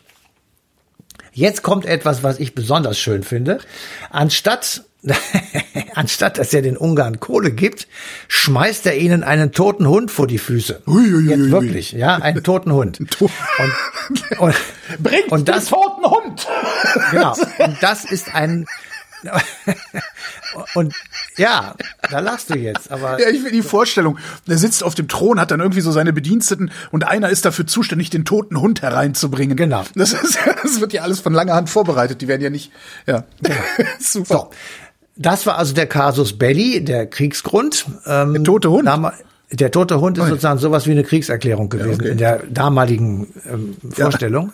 Jetzt 1.34 1.64
kommt 1.64 1.86
etwas, 1.86 2.24
was 2.24 2.40
ich 2.40 2.56
besonders 2.56 3.00
schön 3.00 3.24
finde. 3.24 3.60
Anstatt, 4.10 4.84
anstatt 5.96 6.38
dass 6.38 6.54
er 6.54 6.62
den 6.62 6.76
Ungarn 6.76 7.20
Kohle 7.20 7.52
gibt, 7.52 7.88
schmeißt 8.28 8.86
er 8.86 8.98
ihnen 8.98 9.24
einen 9.24 9.52
toten 9.54 9.88
Hund 9.88 10.12
vor 10.12 10.28
die 10.28 10.38
Füße. 10.38 10.82
Ui, 10.88 10.94
ui, 10.94 11.14
ui, 11.14 11.30
Jetzt 11.30 11.52
wirklich, 11.52 11.92
ja, 11.94 12.16
einen 12.16 12.44
toten 12.44 12.74
Hund. 12.74 13.00
Und, 13.20 14.40
und, 14.40 14.56
Bringt 15.00 15.32
und 15.32 15.48
das, 15.48 15.68
toten 15.68 16.04
Hund! 16.04 16.48
genau, 17.12 17.34
und 17.60 17.78
das 17.82 18.04
ist 18.04 18.34
ein, 18.34 18.66
und 20.76 20.94
ja, 21.38 21.76
da 22.10 22.20
lachst 22.20 22.50
du 22.50 22.58
jetzt, 22.58 22.92
aber 22.92 23.20
Ja, 23.20 23.30
ich 23.30 23.44
will 23.44 23.52
die 23.52 23.62
Vorstellung. 23.62 24.18
Der 24.48 24.58
sitzt 24.58 24.84
auf 24.84 24.96
dem 24.96 25.08
Thron, 25.08 25.40
hat 25.40 25.52
dann 25.52 25.60
irgendwie 25.60 25.82
so 25.82 25.92
seine 25.92 26.14
Bediensteten 26.14 26.72
und 26.92 27.08
einer 27.08 27.30
ist 27.30 27.46
dafür 27.46 27.68
zuständig, 27.68 28.10
den 28.10 28.26
toten 28.26 28.60
Hund 28.60 28.82
hereinzubringen. 28.82 29.56
Genau. 29.56 29.84
Das, 29.96 30.14
ist, 30.14 30.38
das 30.64 30.82
wird 30.82 30.94
ja 30.94 31.04
alles 31.04 31.20
von 31.20 31.34
langer 31.34 31.54
Hand 31.54 31.70
vorbereitet. 31.70 32.22
Die 32.22 32.28
werden 32.28 32.42
ja 32.42 32.50
nicht, 32.50 32.72
ja. 33.08 33.24
Super. 34.00 34.26
So. 34.34 34.50
Das 35.18 35.46
war 35.46 35.58
also 35.58 35.74
der 35.74 35.88
Casus 35.88 36.38
Belli, 36.38 36.84
der 36.84 37.06
Kriegsgrund. 37.06 37.86
Ähm, 38.06 38.34
Der 38.34 38.44
tote 38.44 38.72
Hund. 38.72 38.90
Der 39.52 39.70
tote 39.70 40.00
Hund 40.00 40.18
ist 40.18 40.28
sozusagen 40.28 40.60
sowas 40.60 40.88
wie 40.88 40.92
eine 40.92 41.04
Kriegserklärung 41.04 41.68
gewesen 41.68 42.02
okay. 42.02 42.12
in 42.12 42.18
der 42.18 42.44
damaligen 42.50 43.28
ähm, 43.52 43.76
Vorstellung. 43.92 44.54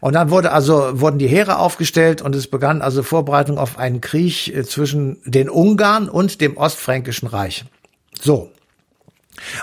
Und 0.00 0.14
dann 0.14 0.30
wurde 0.30 0.52
also 0.52 1.00
wurden 1.00 1.18
die 1.18 1.26
Heere 1.26 1.58
aufgestellt 1.58 2.22
und 2.22 2.36
es 2.36 2.46
begann 2.46 2.80
also 2.80 3.02
Vorbereitung 3.02 3.58
auf 3.58 3.78
einen 3.78 4.00
Krieg 4.00 4.54
äh, 4.54 4.62
zwischen 4.64 5.16
den 5.24 5.50
Ungarn 5.50 6.08
und 6.08 6.40
dem 6.40 6.56
Ostfränkischen 6.56 7.28
Reich. 7.28 7.64
So. 8.20 8.50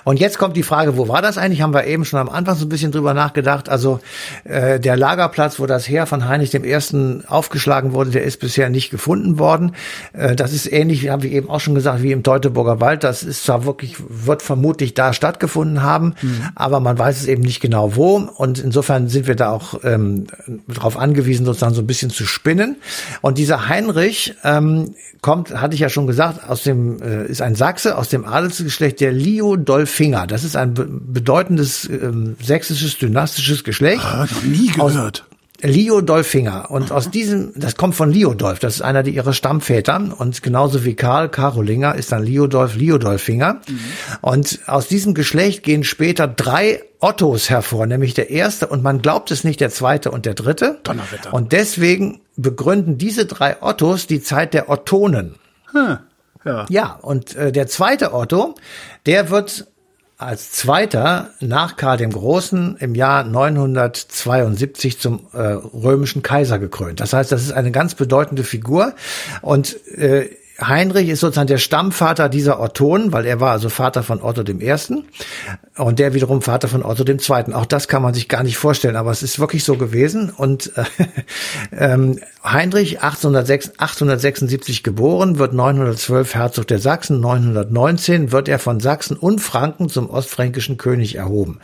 Und 0.03 0.19
jetzt 0.19 0.37
kommt 0.37 0.55
die 0.55 0.63
Frage, 0.63 0.97
wo 0.97 1.07
war 1.07 1.21
das 1.21 1.37
eigentlich? 1.37 1.61
Haben 1.61 1.73
wir 1.73 1.85
eben 1.85 2.05
schon 2.05 2.19
am 2.19 2.29
Anfang 2.29 2.55
so 2.55 2.65
ein 2.65 2.69
bisschen 2.69 2.91
drüber 2.91 3.13
nachgedacht. 3.13 3.69
Also 3.69 3.99
äh, 4.43 4.79
der 4.79 4.97
Lagerplatz, 4.97 5.59
wo 5.59 5.65
das 5.65 5.87
Heer 5.87 6.05
von 6.05 6.27
Heinrich 6.27 6.53
I. 6.53 6.77
aufgeschlagen 7.27 7.93
wurde, 7.93 8.11
der 8.11 8.23
ist 8.23 8.39
bisher 8.39 8.69
nicht 8.69 8.89
gefunden 8.89 9.39
worden. 9.39 9.73
Äh, 10.13 10.35
das 10.35 10.53
ist 10.53 10.71
ähnlich, 10.71 11.01
wie 11.03 11.11
haben 11.11 11.23
wir 11.23 11.31
eben 11.31 11.49
auch 11.49 11.59
schon 11.59 11.75
gesagt, 11.75 12.01
wie 12.01 12.11
im 12.11 12.23
Teutoburger 12.23 12.79
Wald. 12.81 13.03
Das 13.03 13.23
ist 13.23 13.43
zwar 13.43 13.65
wirklich, 13.65 13.95
wird 14.07 14.41
vermutlich 14.41 14.93
da 14.93 15.13
stattgefunden 15.13 15.81
haben, 15.81 16.15
mhm. 16.21 16.43
aber 16.55 16.79
man 16.79 16.97
weiß 16.97 17.21
es 17.21 17.27
eben 17.27 17.41
nicht 17.43 17.61
genau 17.61 17.95
wo. 17.95 18.15
Und 18.15 18.59
insofern 18.59 19.09
sind 19.09 19.27
wir 19.27 19.35
da 19.35 19.51
auch 19.51 19.79
ähm, 19.83 20.27
darauf 20.67 20.97
angewiesen, 20.97 21.45
sozusagen 21.45 21.73
so 21.73 21.81
ein 21.81 21.87
bisschen 21.87 22.09
zu 22.09 22.25
spinnen. 22.25 22.77
Und 23.21 23.37
dieser 23.37 23.67
Heinrich 23.67 24.35
ähm, 24.43 24.95
kommt, 25.21 25.59
hatte 25.59 25.73
ich 25.73 25.79
ja 25.79 25.89
schon 25.89 26.07
gesagt, 26.07 26.47
aus 26.47 26.63
dem 26.63 27.01
äh, 27.01 27.25
ist 27.25 27.41
ein 27.41 27.55
Sachse 27.55 27.97
aus 27.97 28.09
dem 28.09 28.25
Adelsgeschlecht 28.25 28.99
der 28.99 29.11
Leo 29.11 29.55
Dolfinger. 29.65 30.27
Das 30.27 30.43
ist 30.43 30.55
ein 30.55 30.73
be 30.73 30.85
bedeutendes 30.87 31.89
ähm, 31.89 32.35
sächsisches 32.41 32.97
dynastisches 32.97 33.63
Geschlecht. 33.63 34.03
Ah, 34.03 34.27
noch 34.31 34.43
nie 34.43 34.67
gehört. 34.67 35.25
Leo 35.61 36.01
Dolfinger. 36.01 36.69
Und 36.69 36.91
aus 36.91 37.09
diesem, 37.09 37.51
das 37.55 37.75
kommt 37.75 37.95
von 37.95 38.11
Liodolf, 38.11 38.59
das 38.59 38.75
ist 38.75 38.81
einer 38.81 39.03
der 39.03 39.13
ihrer 39.13 39.33
Stammväter. 39.33 40.01
Und 40.17 40.43
genauso 40.43 40.83
wie 40.83 40.95
Karl 40.95 41.29
Karolinger 41.29 41.95
ist 41.95 42.11
dann 42.11 42.23
Liodolf 42.23 42.75
Liodolfinger. 42.75 43.61
Mhm. 43.67 43.79
Und 44.21 44.59
aus 44.67 44.87
diesem 44.87 45.13
Geschlecht 45.13 45.63
gehen 45.63 45.83
später 45.83 46.27
drei 46.27 46.83
Ottos 46.99 47.49
hervor, 47.49 47.85
nämlich 47.85 48.13
der 48.13 48.29
erste 48.29 48.67
und 48.67 48.83
man 48.83 49.01
glaubt 49.01 49.31
es 49.31 49.43
nicht, 49.43 49.59
der 49.61 49.69
zweite 49.69 50.11
und 50.11 50.25
der 50.25 50.33
dritte. 50.33 50.79
Donnerwetter. 50.83 51.33
Und 51.33 51.51
deswegen 51.51 52.21
begründen 52.35 52.97
diese 52.97 53.25
drei 53.25 53.61
Ottos 53.61 54.07
die 54.07 54.21
Zeit 54.21 54.53
der 54.53 54.69
Ottonen. 54.69 55.35
Hm. 55.71 55.99
Ja. 56.45 56.65
ja, 56.69 56.99
und 57.01 57.35
äh, 57.35 57.51
der 57.51 57.67
zweite 57.67 58.13
Otto, 58.13 58.55
der 59.05 59.29
wird 59.29 59.67
als 60.17 60.51
zweiter 60.51 61.31
nach 61.41 61.75
Karl 61.75 61.97
dem 61.97 62.11
Großen 62.11 62.77
im 62.79 62.95
Jahr 62.95 63.23
972 63.23 64.99
zum 64.99 65.27
äh, 65.33 65.39
römischen 65.39 66.21
Kaiser 66.21 66.57
gekrönt. 66.57 67.01
Das 67.01 67.11
heißt, 67.11 67.31
das 67.31 67.41
ist 67.43 67.51
eine 67.51 67.71
ganz 67.71 67.95
bedeutende 67.95 68.43
Figur 68.43 68.93
und 69.41 69.75
äh, 69.87 70.29
Heinrich 70.61 71.09
ist 71.09 71.19
sozusagen 71.19 71.47
der 71.47 71.57
Stammvater 71.57 72.29
dieser 72.29 72.61
Ottonen, 72.61 73.11
weil 73.11 73.25
er 73.25 73.41
war 73.41 73.51
also 73.51 73.67
Vater 73.67 74.03
von 74.03 74.21
Otto 74.21 74.41
dem 74.41 74.61
Ersten 74.61 75.03
und 75.77 75.99
der 75.99 76.13
wiederum 76.13 76.41
Vater 76.41 76.69
von 76.69 76.83
Otto 76.83 77.03
dem 77.03 77.19
Zweiten. 77.19 77.51
Auch 77.51 77.65
das 77.65 77.89
kann 77.89 78.01
man 78.01 78.13
sich 78.13 78.29
gar 78.29 78.41
nicht 78.41 78.57
vorstellen, 78.57 78.95
aber 78.95 79.11
es 79.11 79.21
ist 79.21 79.37
wirklich 79.37 79.65
so 79.65 79.75
gewesen. 79.75 80.29
Und 80.29 80.71
äh, 80.77 80.83
ähm, 81.77 82.19
Heinrich 82.43 83.01
1806, 83.01 83.73
876 83.77 84.83
geboren, 84.83 85.39
wird 85.39 85.53
912 85.53 86.35
Herzog 86.35 86.67
der 86.67 86.79
Sachsen, 86.79 87.19
919 87.19 88.31
wird 88.31 88.47
er 88.47 88.59
von 88.59 88.79
Sachsen 88.79 89.17
und 89.17 89.41
Franken 89.41 89.89
zum 89.89 90.09
ostfränkischen 90.09 90.77
König 90.77 91.15
erhoben. 91.15 91.59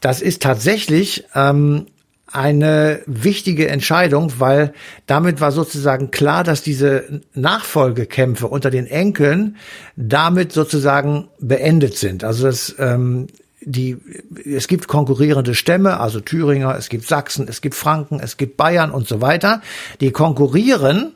Das 0.00 0.20
ist 0.20 0.42
tatsächlich 0.42 1.24
ähm, 1.36 1.86
eine 2.34 3.00
wichtige 3.06 3.68
Entscheidung, 3.68 4.32
weil 4.38 4.72
damit 5.06 5.40
war 5.40 5.52
sozusagen 5.52 6.10
klar, 6.10 6.44
dass 6.44 6.62
diese 6.62 7.22
Nachfolgekämpfe 7.34 8.48
unter 8.48 8.70
den 8.70 8.86
Enkeln 8.86 9.56
damit 9.96 10.52
sozusagen 10.52 11.28
beendet 11.38 11.96
sind. 11.96 12.24
Also 12.24 12.44
das 12.44 12.74
ähm, 12.78 13.28
die, 13.66 13.96
es 14.44 14.68
gibt 14.68 14.88
konkurrierende 14.88 15.54
Stämme, 15.54 15.98
also 15.98 16.20
Thüringer, 16.20 16.76
es 16.76 16.88
gibt 16.88 17.06
Sachsen, 17.06 17.48
es 17.48 17.60
gibt 17.60 17.74
Franken, 17.74 18.20
es 18.20 18.36
gibt 18.36 18.56
Bayern 18.56 18.90
und 18.90 19.08
so 19.08 19.20
weiter. 19.20 19.62
Die 20.00 20.10
konkurrieren, 20.10 21.14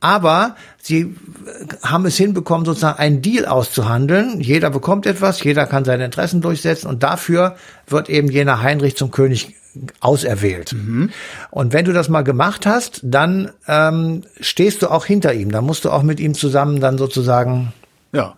aber 0.00 0.56
sie 0.80 1.14
haben 1.82 2.06
es 2.06 2.16
hinbekommen, 2.16 2.64
sozusagen 2.64 2.98
einen 2.98 3.22
Deal 3.22 3.46
auszuhandeln. 3.46 4.40
Jeder 4.40 4.70
bekommt 4.70 5.06
etwas, 5.06 5.42
jeder 5.42 5.66
kann 5.66 5.84
seine 5.84 6.04
Interessen 6.04 6.40
durchsetzen 6.40 6.88
und 6.88 7.02
dafür 7.02 7.56
wird 7.86 8.08
eben 8.08 8.30
jener 8.30 8.62
Heinrich 8.62 8.96
zum 8.96 9.10
König 9.10 9.54
auserwählt. 10.00 10.72
Mhm. 10.72 11.10
Und 11.50 11.72
wenn 11.72 11.84
du 11.84 11.92
das 11.92 12.08
mal 12.08 12.22
gemacht 12.22 12.66
hast, 12.66 13.00
dann 13.02 13.50
ähm, 13.66 14.22
stehst 14.40 14.82
du 14.82 14.88
auch 14.88 15.04
hinter 15.04 15.34
ihm. 15.34 15.50
Dann 15.50 15.64
musst 15.64 15.84
du 15.84 15.90
auch 15.90 16.02
mit 16.02 16.20
ihm 16.20 16.34
zusammen 16.34 16.80
dann 16.80 16.98
sozusagen. 16.98 17.72
Ja. 18.12 18.36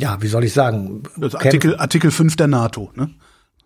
Ja, 0.00 0.18
wie 0.20 0.28
soll 0.28 0.44
ich 0.44 0.52
sagen? 0.52 1.04
Das 1.16 1.34
Artikel, 1.34 1.76
Artikel 1.76 2.10
5 2.10 2.36
der 2.36 2.48
NATO, 2.48 2.90
ne? 2.94 3.10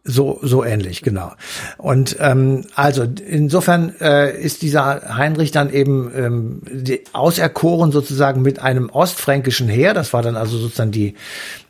So, 0.03 0.38
so 0.40 0.64
ähnlich, 0.64 1.03
genau. 1.03 1.33
Und 1.77 2.16
ähm, 2.21 2.64
also 2.75 3.05
insofern 3.05 3.95
äh, 4.01 4.35
ist 4.35 4.62
dieser 4.62 5.14
Heinrich 5.14 5.51
dann 5.51 5.71
eben 5.71 6.11
ähm, 6.16 6.62
die, 6.64 7.03
auserkoren 7.12 7.93
sozusagen 7.93 8.40
mit 8.40 8.61
einem 8.61 8.88
ostfränkischen 8.88 9.69
Heer. 9.69 9.93
Das 9.93 10.14
war 10.14 10.23
dann 10.23 10.37
also 10.37 10.57
sozusagen 10.57 10.90
die, 10.90 11.16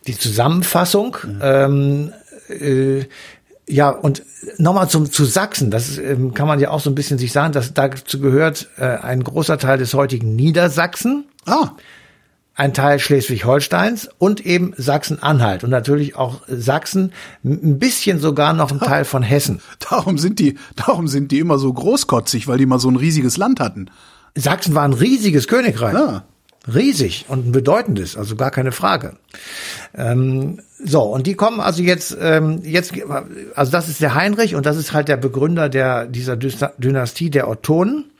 die 0.06 0.16
Zusammenfassung. 0.16 1.16
Mhm. 1.24 1.38
Ähm, 1.42 2.12
äh, 2.48 3.04
ja, 3.70 3.90
und 3.90 4.24
nochmal 4.58 4.88
zum 4.88 5.10
zu 5.10 5.24
Sachsen, 5.24 5.70
das 5.70 5.96
ähm, 5.98 6.34
kann 6.34 6.46
man 6.46 6.60
ja 6.60 6.70
auch 6.70 6.80
so 6.80 6.90
ein 6.90 6.94
bisschen 6.94 7.18
sich 7.18 7.32
sagen, 7.32 7.52
dass 7.52 7.72
dazu 7.72 8.20
gehört 8.20 8.68
äh, 8.76 8.84
ein 8.84 9.22
großer 9.22 9.58
Teil 9.58 9.78
des 9.78 9.94
heutigen 9.94 10.34
Niedersachsen. 10.34 11.24
Ah. 11.46 11.70
Ein 12.54 12.74
Teil 12.74 12.98
Schleswig-Holsteins 12.98 14.10
und 14.18 14.44
eben 14.44 14.74
Sachsen-Anhalt 14.76 15.64
und 15.64 15.70
natürlich 15.70 16.16
auch 16.16 16.42
Sachsen, 16.46 17.12
ein 17.42 17.78
bisschen 17.78 18.18
sogar 18.18 18.52
noch 18.52 18.70
ein 18.70 18.80
Teil 18.80 19.04
von 19.04 19.22
Hessen. 19.22 19.62
Darum 19.88 20.18
sind 20.18 20.38
die, 20.38 20.58
darum 20.76 21.08
sind 21.08 21.32
die 21.32 21.38
immer 21.38 21.58
so 21.58 21.72
großkotzig, 21.72 22.48
weil 22.48 22.58
die 22.58 22.66
mal 22.66 22.78
so 22.78 22.90
ein 22.90 22.96
riesiges 22.96 23.36
Land 23.36 23.60
hatten. 23.60 23.86
Sachsen 24.34 24.74
war 24.74 24.84
ein 24.84 24.92
riesiges 24.92 25.48
Königreich. 25.48 25.94
Ja. 25.94 26.24
Riesig 26.66 27.24
und 27.28 27.46
ein 27.46 27.52
bedeutendes, 27.52 28.16
also 28.16 28.36
gar 28.36 28.50
keine 28.50 28.72
Frage. 28.72 29.16
Ähm, 29.94 30.60
so, 30.84 31.02
und 31.02 31.26
die 31.26 31.34
kommen 31.34 31.60
also 31.60 31.82
jetzt, 31.82 32.16
ähm, 32.20 32.60
jetzt, 32.64 32.92
also 33.54 33.72
das 33.72 33.88
ist 33.88 34.02
der 34.02 34.14
Heinrich 34.14 34.54
und 34.54 34.66
das 34.66 34.76
ist 34.76 34.92
halt 34.92 35.08
der 35.08 35.16
Begründer 35.16 35.68
der, 35.68 36.06
dieser 36.06 36.36
Dynastie 36.36 37.30
der 37.30 37.48
Ottonen 37.48 38.10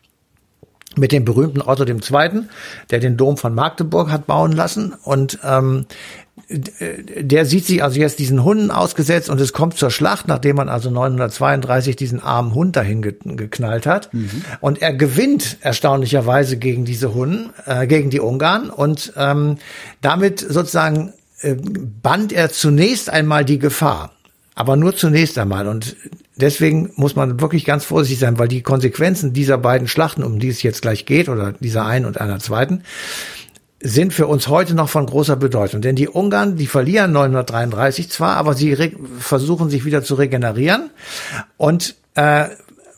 mit 0.96 1.12
dem 1.12 1.24
berühmten 1.24 1.62
Otto 1.62 1.84
II., 1.84 2.42
der 2.90 2.98
den 2.98 3.16
Dom 3.16 3.36
von 3.36 3.54
Magdeburg 3.54 4.10
hat 4.10 4.26
bauen 4.26 4.52
lassen. 4.52 4.94
Und 5.04 5.38
ähm, 5.44 5.86
der 6.48 7.46
sieht 7.46 7.66
sich 7.66 7.82
also 7.84 8.00
jetzt 8.00 8.18
diesen 8.18 8.42
Hunden 8.42 8.72
ausgesetzt 8.72 9.30
und 9.30 9.40
es 9.40 9.52
kommt 9.52 9.76
zur 9.76 9.90
Schlacht, 9.90 10.26
nachdem 10.26 10.56
man 10.56 10.68
also 10.68 10.90
932 10.90 11.94
diesen 11.94 12.20
armen 12.20 12.54
Hund 12.54 12.74
dahin 12.74 13.02
ge 13.02 13.14
geknallt 13.22 13.86
hat. 13.86 14.12
Mhm. 14.12 14.42
Und 14.60 14.82
er 14.82 14.92
gewinnt 14.92 15.58
erstaunlicherweise 15.60 16.56
gegen 16.56 16.84
diese 16.84 17.14
Hunden, 17.14 17.50
äh, 17.66 17.86
gegen 17.86 18.10
die 18.10 18.20
Ungarn 18.20 18.70
und 18.70 19.12
ähm, 19.16 19.58
damit 20.00 20.40
sozusagen 20.40 21.12
äh, 21.42 21.54
band 21.54 22.32
er 22.32 22.50
zunächst 22.50 23.10
einmal 23.10 23.44
die 23.44 23.58
Gefahr. 23.58 24.10
Aber 24.60 24.76
nur 24.76 24.94
zunächst 24.94 25.38
einmal. 25.38 25.66
Und 25.66 25.96
deswegen 26.36 26.90
muss 26.94 27.16
man 27.16 27.40
wirklich 27.40 27.64
ganz 27.64 27.86
vorsichtig 27.86 28.18
sein, 28.18 28.38
weil 28.38 28.46
die 28.46 28.60
Konsequenzen 28.60 29.32
dieser 29.32 29.56
beiden 29.56 29.88
Schlachten, 29.88 30.22
um 30.22 30.38
die 30.38 30.48
es 30.48 30.62
jetzt 30.62 30.82
gleich 30.82 31.06
geht, 31.06 31.30
oder 31.30 31.52
dieser 31.52 31.86
einen 31.86 32.04
und 32.04 32.20
einer 32.20 32.40
zweiten, 32.40 32.82
sind 33.82 34.12
für 34.12 34.26
uns 34.26 34.48
heute 34.48 34.74
noch 34.74 34.90
von 34.90 35.06
großer 35.06 35.36
Bedeutung. 35.36 35.80
Denn 35.80 35.96
die 35.96 36.08
Ungarn, 36.08 36.56
die 36.56 36.66
verlieren 36.66 37.12
933 37.12 38.10
zwar, 38.10 38.36
aber 38.36 38.52
sie 38.52 38.76
versuchen 39.18 39.70
sich 39.70 39.86
wieder 39.86 40.04
zu 40.04 40.16
regenerieren 40.16 40.90
und 41.56 41.94
äh, 42.14 42.48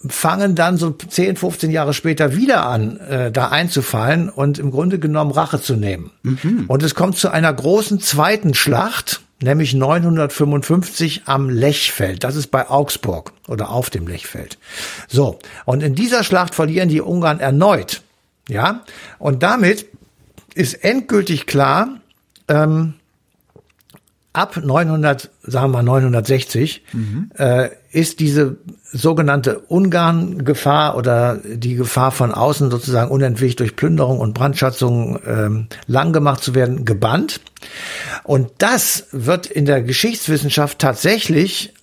fangen 0.09 0.57
dann 0.57 0.79
so 0.79 0.91
10, 0.91 1.37
15 1.37 1.71
Jahre 1.71 1.95
später 1.95 2.35
wieder 2.35 2.67
an, 2.67 2.99
äh, 2.99 3.31
da 3.31 3.51
einzufallen 3.51 4.31
und 4.31 4.59
im 4.59 4.73
Grunde 4.73 4.99
genommen 4.99 5.31
Rache 5.31 5.61
zu 5.61 5.77
nehmen. 5.77 6.11
Mhm. 6.25 6.65
Und 6.67 6.83
es 6.83 6.97
kommt 6.97 7.19
zu 7.19 7.31
einer 7.31 7.53
großen 7.53 8.01
zweiten 8.01 8.55
Schlacht, 8.55 9.21
nämlich 9.43 9.75
955 9.75 11.23
am 11.27 11.49
Lechfeld. 11.49 12.25
Das 12.25 12.37
ist 12.37 12.49
bei 12.49 12.69
Augsburg 12.69 13.33
oder 13.49 13.71
auf 13.71 13.91
dem 13.91 14.07
Lechfeld. 14.07 14.59
So, 15.09 15.39
und 15.65 15.83
in 15.83 15.95
dieser 15.95 16.25
Schlacht 16.25 16.55
verlieren 16.55 16.89
die 16.89 17.01
Ungarn 17.01 17.41
erneut. 17.41 18.03
Ja, 18.49 18.85
und 19.19 19.43
damit 19.43 19.87
ist 20.55 20.75
endgültig 20.85 21.47
klar, 21.47 22.01
ähm, 22.49 22.95
ab 24.33 24.57
900, 24.57 25.31
sagen 25.43 25.73
wir 25.73 25.83
960, 25.83 26.83
mhm. 26.93 27.31
äh, 27.37 27.71
ist 27.93 28.21
diese 28.21 28.57
sogenannte 28.91 29.61
Ungarn-Gefahr 29.61 30.97
oder 30.97 31.39
die 31.45 31.75
Gefahr 31.75 32.11
von 32.11 32.33
außen 32.33 32.71
sozusagen 32.71 33.11
unentwegt 33.11 33.61
durch 33.61 33.77
Plünderung 33.77 34.19
und 34.19 34.33
Brandschatzung 34.33 35.21
ähm, 35.27 35.67
lang 35.87 36.13
gemacht 36.13 36.43
zu 36.43 36.55
werden, 36.55 36.85
gebannt. 36.85 37.41
Und 38.25 38.51
das 38.59 39.07
wird 39.13 39.47
in 39.47 39.67
der 39.67 39.83
Geschichtswissenschaft 39.83 40.79
tatsächlich 40.79 41.75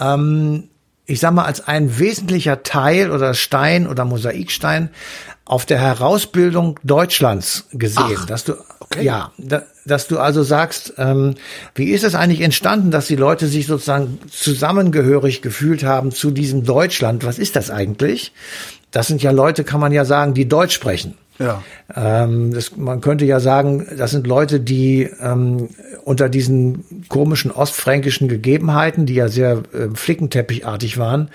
ähm, 0.00 0.64
ich 1.04 1.20
sag 1.20 1.34
mal, 1.34 1.44
als 1.44 1.66
ein 1.66 1.98
wesentlicher 1.98 2.62
Teil 2.62 3.10
oder 3.10 3.34
Stein 3.34 3.86
oder 3.88 4.04
Mosaikstein 4.04 4.90
auf 5.44 5.66
der 5.66 5.78
Herausbildung 5.80 6.78
Deutschlands 6.84 7.66
gesehen, 7.72 8.16
Ach, 8.18 8.26
dass 8.26 8.44
du 8.44 8.54
okay. 8.80 9.02
ja, 9.02 9.32
da, 9.38 9.62
dass 9.84 10.06
du 10.06 10.18
also 10.18 10.42
sagst, 10.42 10.94
ähm, 10.98 11.34
wie 11.74 11.90
ist 11.90 12.04
es 12.04 12.14
eigentlich 12.14 12.42
entstanden, 12.42 12.90
dass 12.90 13.08
die 13.08 13.16
Leute 13.16 13.48
sich 13.48 13.66
sozusagen 13.66 14.20
zusammengehörig 14.30 15.42
gefühlt 15.42 15.82
haben 15.84 16.12
zu 16.12 16.30
diesem 16.30 16.64
Deutschland? 16.64 17.24
Was 17.24 17.38
ist 17.38 17.56
das 17.56 17.70
eigentlich? 17.70 18.32
Das 18.92 19.08
sind 19.08 19.22
ja 19.22 19.30
Leute, 19.30 19.64
kann 19.64 19.80
man 19.80 19.92
ja 19.92 20.04
sagen, 20.04 20.34
die 20.34 20.48
Deutsch 20.48 20.74
sprechen. 20.74 21.14
Ja. 21.38 21.62
Ähm, 21.94 22.52
das, 22.52 22.76
man 22.76 23.00
könnte 23.00 23.24
ja 23.24 23.40
sagen, 23.40 23.86
das 23.96 24.10
sind 24.10 24.26
Leute, 24.26 24.60
die 24.60 25.08
ähm, 25.20 25.70
unter 26.04 26.28
diesen 26.28 27.06
komischen 27.08 27.50
ostfränkischen 27.50 28.28
Gegebenheiten, 28.28 29.06
die 29.06 29.14
ja 29.14 29.28
sehr 29.28 29.62
äh, 29.72 29.88
flickenteppichartig 29.94 30.98
waren, 30.98 31.30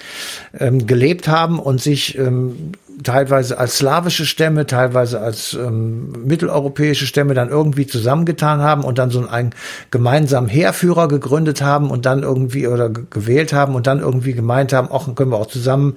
ähm, 0.57 0.85
gelebt 0.87 1.27
haben 1.27 1.59
und 1.59 1.81
sich 1.81 2.17
ähm, 2.17 2.73
teilweise 3.03 3.57
als 3.57 3.77
slawische 3.77 4.25
Stämme, 4.25 4.65
teilweise 4.65 5.19
als 5.19 5.53
ähm, 5.53 6.11
mitteleuropäische 6.25 7.05
Stämme 7.05 7.33
dann 7.33 7.49
irgendwie 7.49 7.85
zusammengetan 7.85 8.61
haben 8.61 8.83
und 8.83 8.97
dann 8.97 9.11
so 9.11 9.27
einen 9.27 9.51
gemeinsamen 9.91 10.49
Heerführer 10.49 11.07
gegründet 11.07 11.61
haben 11.61 11.91
und 11.91 12.05
dann 12.05 12.23
irgendwie 12.23 12.67
oder 12.67 12.89
gewählt 12.89 13.53
haben 13.53 13.75
und 13.75 13.87
dann 13.87 13.99
irgendwie 13.99 14.33
gemeint 14.33 14.73
haben, 14.73 14.89
ach, 14.91 15.13
können 15.15 15.31
wir 15.31 15.37
auch 15.37 15.47
zusammen. 15.47 15.95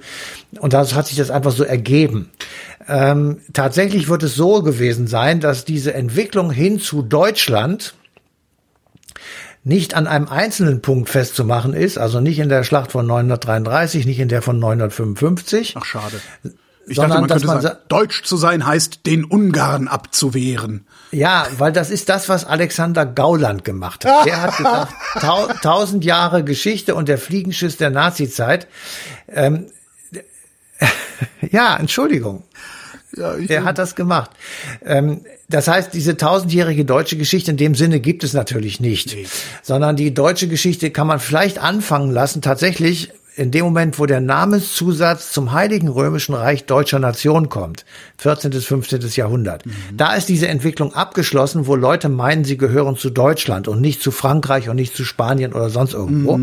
Und 0.59 0.73
das 0.73 0.93
hat 0.93 1.07
sich 1.07 1.17
das 1.17 1.31
einfach 1.31 1.51
so 1.51 1.63
ergeben. 1.63 2.29
Ähm, 2.87 3.37
tatsächlich 3.53 4.09
wird 4.09 4.23
es 4.23 4.35
so 4.35 4.61
gewesen 4.61 5.07
sein, 5.07 5.39
dass 5.39 5.65
diese 5.65 5.93
Entwicklung 5.93 6.51
hin 6.51 6.79
zu 6.79 7.01
Deutschland 7.01 7.95
nicht 9.63 9.93
an 9.93 10.07
einem 10.07 10.27
einzelnen 10.27 10.81
Punkt 10.81 11.09
festzumachen 11.09 11.73
ist, 11.73 11.97
also 11.97 12.19
nicht 12.19 12.39
in 12.39 12.49
der 12.49 12.63
Schlacht 12.63 12.91
von 12.91 13.05
933, 13.05 14.05
nicht 14.05 14.19
in 14.19 14.27
der 14.27 14.41
von 14.41 14.57
955. 14.59 15.75
Ach, 15.77 15.85
schade. 15.85 16.19
Ich 16.87 16.95
Sondern, 16.95 17.09
dachte, 17.11 17.21
man 17.21 17.27
dass 17.29 17.37
könnte 17.41 17.47
man 17.47 17.61
sagen, 17.61 17.77
deutsch 17.89 18.23
zu 18.23 18.37
sein 18.37 18.65
heißt, 18.65 19.05
den 19.05 19.23
Ungarn 19.23 19.87
abzuwehren. 19.87 20.85
Ja, 21.11 21.47
weil 21.57 21.71
das 21.71 21.89
ist 21.91 22.09
das, 22.09 22.27
was 22.29 22.45
Alexander 22.45 23.05
Gauland 23.05 23.63
gemacht 23.65 24.03
hat. 24.05 24.25
Der 24.25 24.41
hat 24.41 24.57
gesagt, 24.57 24.93
tau 25.19 25.47
tausend 25.61 26.03
Jahre 26.05 26.43
Geschichte 26.43 26.95
und 26.95 27.07
der 27.07 27.17
Fliegenschiss 27.17 27.77
der 27.77 27.89
Nazizeit. 27.91 28.67
Ähm, 29.27 29.67
ja, 31.51 31.75
Entschuldigung. 31.77 32.43
Ja, 33.15 33.35
Der 33.35 33.65
hat 33.65 33.77
das 33.77 33.95
gemacht. 33.95 34.31
Ähm, 34.85 35.21
das 35.49 35.67
heißt, 35.67 35.93
diese 35.93 36.15
tausendjährige 36.15 36.85
deutsche 36.85 37.17
Geschichte 37.17 37.51
in 37.51 37.57
dem 37.57 37.75
Sinne 37.75 37.99
gibt 37.99 38.23
es 38.23 38.31
natürlich 38.31 38.79
nicht, 38.79 39.13
Nee. 39.13 39.27
sondern 39.61 39.97
die 39.97 40.13
deutsche 40.13 40.47
Geschichte 40.47 40.91
kann 40.91 41.07
man 41.07 41.19
vielleicht 41.19 41.59
anfangen 41.59 42.11
lassen, 42.11 42.41
tatsächlich 42.41 43.11
in 43.41 43.49
dem 43.49 43.65
Moment, 43.65 43.97
wo 43.97 44.05
der 44.05 44.21
Namenszusatz 44.21 45.31
zum 45.31 45.51
Heiligen 45.51 45.87
Römischen 45.87 46.35
Reich 46.35 46.65
deutscher 46.65 46.99
Nation 46.99 47.49
kommt, 47.49 47.85
14. 48.17 48.51
bis 48.51 48.65
15. 48.65 49.01
Jahrhundert. 49.15 49.63
Da 49.97 50.13
ist 50.13 50.29
diese 50.29 50.47
Entwicklung 50.47 50.93
abgeschlossen, 50.93 51.65
wo 51.65 51.75
Leute 51.75 52.07
meinen, 52.07 52.43
sie 52.43 52.55
gehören 52.55 52.97
zu 52.97 53.09
Deutschland 53.09 53.67
und 53.67 53.81
nicht 53.81 54.03
zu 54.03 54.11
Frankreich 54.11 54.69
und 54.69 54.75
nicht 54.75 54.95
zu 54.95 55.03
Spanien 55.03 55.53
oder 55.53 55.71
sonst 55.71 55.95
irgendwo. 55.95 56.35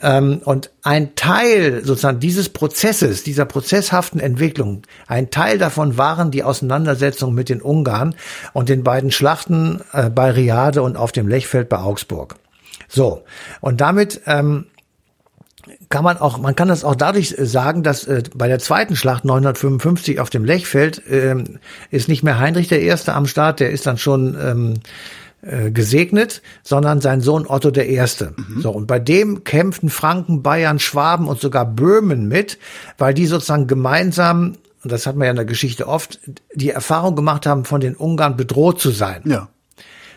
Ähm, 0.00 0.40
und 0.42 0.70
ein 0.82 1.14
Teil 1.16 1.84
sozusagen 1.84 2.18
dieses 2.18 2.48
Prozesses, 2.48 3.24
dieser 3.24 3.44
prozesshaften 3.44 4.18
Entwicklung, 4.18 4.82
ein 5.06 5.28
Teil 5.28 5.58
davon 5.58 5.98
waren 5.98 6.30
die 6.30 6.44
Auseinandersetzungen 6.44 7.34
mit 7.34 7.50
den 7.50 7.60
Ungarn 7.60 8.14
und 8.54 8.70
den 8.70 8.84
beiden 8.84 9.10
Schlachten 9.10 9.82
äh, 9.92 10.08
bei 10.08 10.30
Riade 10.30 10.80
und 10.80 10.96
auf 10.96 11.12
dem 11.12 11.28
Lechfeld 11.28 11.68
bei 11.68 11.76
Augsburg. 11.76 12.36
So, 12.88 13.22
und 13.60 13.80
damit 13.80 14.22
ähm, 14.26 14.66
kann 15.92 16.04
man 16.04 16.16
auch, 16.16 16.38
man 16.38 16.56
kann 16.56 16.68
das 16.68 16.84
auch 16.84 16.96
dadurch 16.96 17.34
äh, 17.38 17.44
sagen, 17.44 17.82
dass 17.82 18.04
äh, 18.04 18.22
bei 18.34 18.48
der 18.48 18.58
zweiten 18.58 18.96
Schlacht 18.96 19.26
955 19.26 20.18
auf 20.20 20.30
dem 20.30 20.44
Lechfeld 20.44 21.02
ähm, 21.08 21.58
ist 21.90 22.08
nicht 22.08 22.22
mehr 22.22 22.38
Heinrich 22.38 22.66
der 22.66 22.80
Erste 22.80 23.12
am 23.14 23.26
Start, 23.26 23.60
der 23.60 23.70
ist 23.70 23.86
dann 23.86 23.98
schon 23.98 24.34
ähm, 24.40 24.74
äh, 25.42 25.70
gesegnet, 25.70 26.40
sondern 26.62 27.02
sein 27.02 27.20
Sohn 27.20 27.46
Otto 27.46 27.70
der 27.70 27.88
Erste. 27.88 28.34
So 28.58 28.70
und 28.70 28.86
bei 28.86 28.98
dem 28.98 29.44
kämpften 29.44 29.90
Franken, 29.90 30.42
Bayern, 30.42 30.78
Schwaben 30.78 31.28
und 31.28 31.40
sogar 31.40 31.66
Böhmen 31.66 32.26
mit, 32.26 32.58
weil 32.96 33.12
die 33.12 33.26
sozusagen 33.26 33.66
gemeinsam 33.66 34.54
und 34.82 34.90
das 34.90 35.06
hat 35.06 35.14
man 35.14 35.26
ja 35.26 35.30
in 35.30 35.36
der 35.36 35.44
Geschichte 35.44 35.86
oft, 35.86 36.18
die 36.54 36.70
Erfahrung 36.70 37.14
gemacht 37.14 37.46
haben, 37.46 37.64
von 37.64 37.80
den 37.80 37.94
Ungarn 37.94 38.36
bedroht 38.36 38.80
zu 38.80 38.90
sein. 38.90 39.22
ja. 39.26 39.48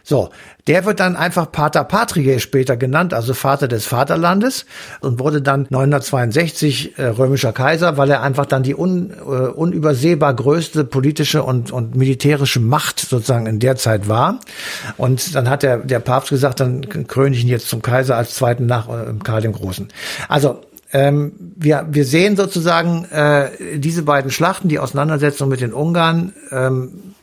So, 0.07 0.29
der 0.67 0.85
wird 0.85 0.99
dann 0.99 1.15
einfach 1.15 1.51
Pater 1.51 1.83
Patriae 1.83 2.39
später 2.39 2.77
genannt, 2.77 3.11
also 3.11 3.33
Vater 3.33 3.67
des 3.67 3.87
Vaterlandes 3.87 4.67
und 4.99 5.19
wurde 5.19 5.41
dann 5.41 5.65
962 5.71 6.99
äh, 6.99 7.05
römischer 7.07 7.53
Kaiser, 7.53 7.97
weil 7.97 8.11
er 8.11 8.21
einfach 8.21 8.45
dann 8.45 8.61
die 8.61 8.75
un, 8.75 9.09
äh, 9.09 9.23
unübersehbar 9.23 10.35
größte 10.35 10.83
politische 10.83 11.41
und, 11.41 11.71
und 11.71 11.95
militärische 11.95 12.59
Macht 12.59 12.99
sozusagen 12.99 13.47
in 13.47 13.57
der 13.57 13.77
Zeit 13.77 14.07
war. 14.07 14.41
Und 14.97 15.33
dann 15.33 15.49
hat 15.49 15.63
der, 15.63 15.79
der 15.79 15.99
Papst 15.99 16.29
gesagt, 16.29 16.59
dann 16.59 16.87
kröne 17.07 17.35
ich 17.35 17.41
ihn 17.41 17.49
jetzt 17.49 17.67
zum 17.67 17.81
Kaiser 17.81 18.15
als 18.15 18.35
zweiten 18.35 18.67
nach 18.67 18.87
äh, 18.87 19.11
Karl 19.23 19.41
dem 19.41 19.53
Großen. 19.53 19.87
Also 20.29 20.61
ähm, 20.93 21.31
wir, 21.39 21.87
wir 21.89 22.05
sehen 22.05 22.35
sozusagen 22.35 23.05
äh, 23.05 23.79
diese 23.79 24.03
beiden 24.03 24.29
Schlachten, 24.29 24.69
die 24.69 24.77
Auseinandersetzung 24.77 25.49
mit 25.49 25.61
den 25.61 25.73
Ungarn, 25.73 26.33
ähm, 26.51 27.14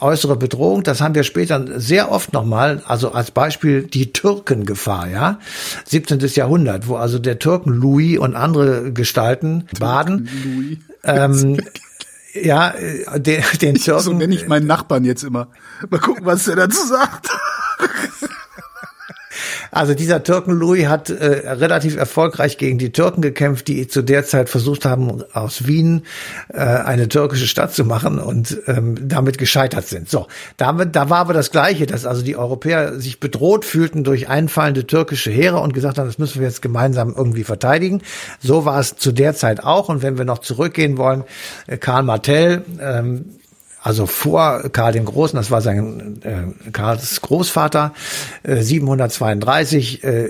äußere 0.00 0.36
Bedrohung, 0.36 0.82
das 0.82 1.00
haben 1.00 1.14
wir 1.14 1.24
später 1.24 1.80
sehr 1.80 2.10
oft 2.10 2.32
nochmal, 2.32 2.82
also 2.86 3.12
als 3.12 3.30
Beispiel 3.30 3.82
die 3.82 4.12
Türkengefahr, 4.12 5.08
ja, 5.08 5.38
17. 5.84 6.18
Jahrhundert, 6.34 6.88
wo 6.88 6.96
also 6.96 7.18
der 7.18 7.38
Türken 7.38 7.70
Louis 7.70 8.18
und 8.18 8.34
andere 8.34 8.92
Gestalten 8.92 9.66
baden, 9.78 10.28
Louis. 10.44 10.78
ähm, 11.04 11.60
ja, 12.34 12.74
den, 13.16 13.42
den 13.60 13.74
Türken. 13.80 14.02
So 14.02 14.12
nenne 14.12 14.34
ich 14.34 14.48
meinen 14.48 14.66
Nachbarn 14.66 15.04
jetzt 15.04 15.24
immer. 15.24 15.48
Mal 15.88 16.00
gucken, 16.00 16.24
was 16.24 16.44
der 16.44 16.56
dazu 16.56 16.86
sagt. 16.86 17.28
Also 19.70 19.94
dieser 19.94 20.22
Türken 20.22 20.52
Louis 20.52 20.86
hat 20.86 21.10
äh, 21.10 21.48
relativ 21.50 21.96
erfolgreich 21.96 22.58
gegen 22.58 22.78
die 22.78 22.90
Türken 22.92 23.22
gekämpft, 23.22 23.68
die 23.68 23.86
zu 23.86 24.02
der 24.02 24.24
Zeit 24.24 24.48
versucht 24.48 24.84
haben, 24.84 25.22
aus 25.32 25.66
Wien 25.66 26.02
äh, 26.52 26.60
eine 26.60 27.08
türkische 27.08 27.46
Stadt 27.46 27.72
zu 27.72 27.84
machen 27.84 28.18
und 28.18 28.58
ähm, 28.66 28.96
damit 29.08 29.38
gescheitert 29.38 29.86
sind. 29.86 30.08
So, 30.08 30.26
damit, 30.56 30.96
da 30.96 31.10
war 31.10 31.18
aber 31.18 31.32
das 31.32 31.50
Gleiche, 31.50 31.86
dass 31.86 32.06
also 32.06 32.22
die 32.22 32.36
Europäer 32.36 32.98
sich 32.98 33.20
bedroht 33.20 33.64
fühlten 33.64 34.04
durch 34.04 34.28
einfallende 34.28 34.86
türkische 34.86 35.30
Heere 35.30 35.58
und 35.58 35.72
gesagt 35.72 35.98
haben, 35.98 36.06
das 36.06 36.18
müssen 36.18 36.40
wir 36.40 36.48
jetzt 36.48 36.62
gemeinsam 36.62 37.14
irgendwie 37.16 37.44
verteidigen. 37.44 38.02
So 38.40 38.64
war 38.64 38.80
es 38.80 38.96
zu 38.96 39.12
der 39.12 39.34
Zeit 39.34 39.62
auch. 39.62 39.88
Und 39.88 40.02
wenn 40.02 40.18
wir 40.18 40.24
noch 40.24 40.38
zurückgehen 40.38 40.98
wollen, 40.98 41.24
äh, 41.66 41.76
Karl 41.76 42.02
Martell, 42.02 42.64
ähm, 42.80 43.39
also 43.82 44.06
vor 44.06 44.68
Karl 44.70 44.92
dem 44.92 45.04
Großen, 45.04 45.36
das 45.36 45.50
war 45.50 45.62
sein 45.62 46.20
äh, 46.22 46.70
Karls 46.70 47.20
Großvater, 47.22 47.92
äh, 48.42 48.62
732, 48.62 50.04
äh, 50.04 50.28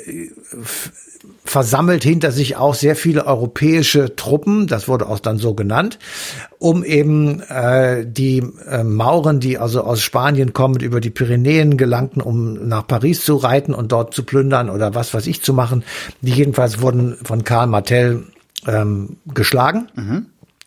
versammelt 1.44 2.04
hinter 2.04 2.30
sich 2.30 2.56
auch 2.56 2.74
sehr 2.74 2.94
viele 2.94 3.26
europäische 3.26 4.14
Truppen, 4.14 4.68
das 4.68 4.86
wurde 4.86 5.08
auch 5.08 5.18
dann 5.18 5.38
so 5.38 5.54
genannt, 5.54 5.98
um 6.58 6.84
eben 6.84 7.40
äh, 7.40 8.06
die 8.06 8.44
äh, 8.68 8.84
Mauren, 8.84 9.40
die 9.40 9.58
also 9.58 9.82
aus 9.82 10.00
Spanien 10.00 10.52
kommend 10.52 10.82
über 10.82 11.00
die 11.00 11.10
Pyrenäen 11.10 11.76
gelangten, 11.76 12.22
um 12.22 12.68
nach 12.68 12.86
Paris 12.86 13.24
zu 13.24 13.36
reiten 13.36 13.74
und 13.74 13.90
dort 13.90 14.14
zu 14.14 14.22
plündern 14.22 14.70
oder 14.70 14.94
was 14.94 15.12
weiß 15.12 15.26
ich 15.26 15.42
zu 15.42 15.52
machen, 15.52 15.82
die 16.20 16.32
jedenfalls 16.32 16.80
wurden 16.80 17.16
von 17.24 17.42
Karl 17.42 17.66
Martell 17.66 18.22
ähm, 18.68 19.16
geschlagen. 19.26 19.88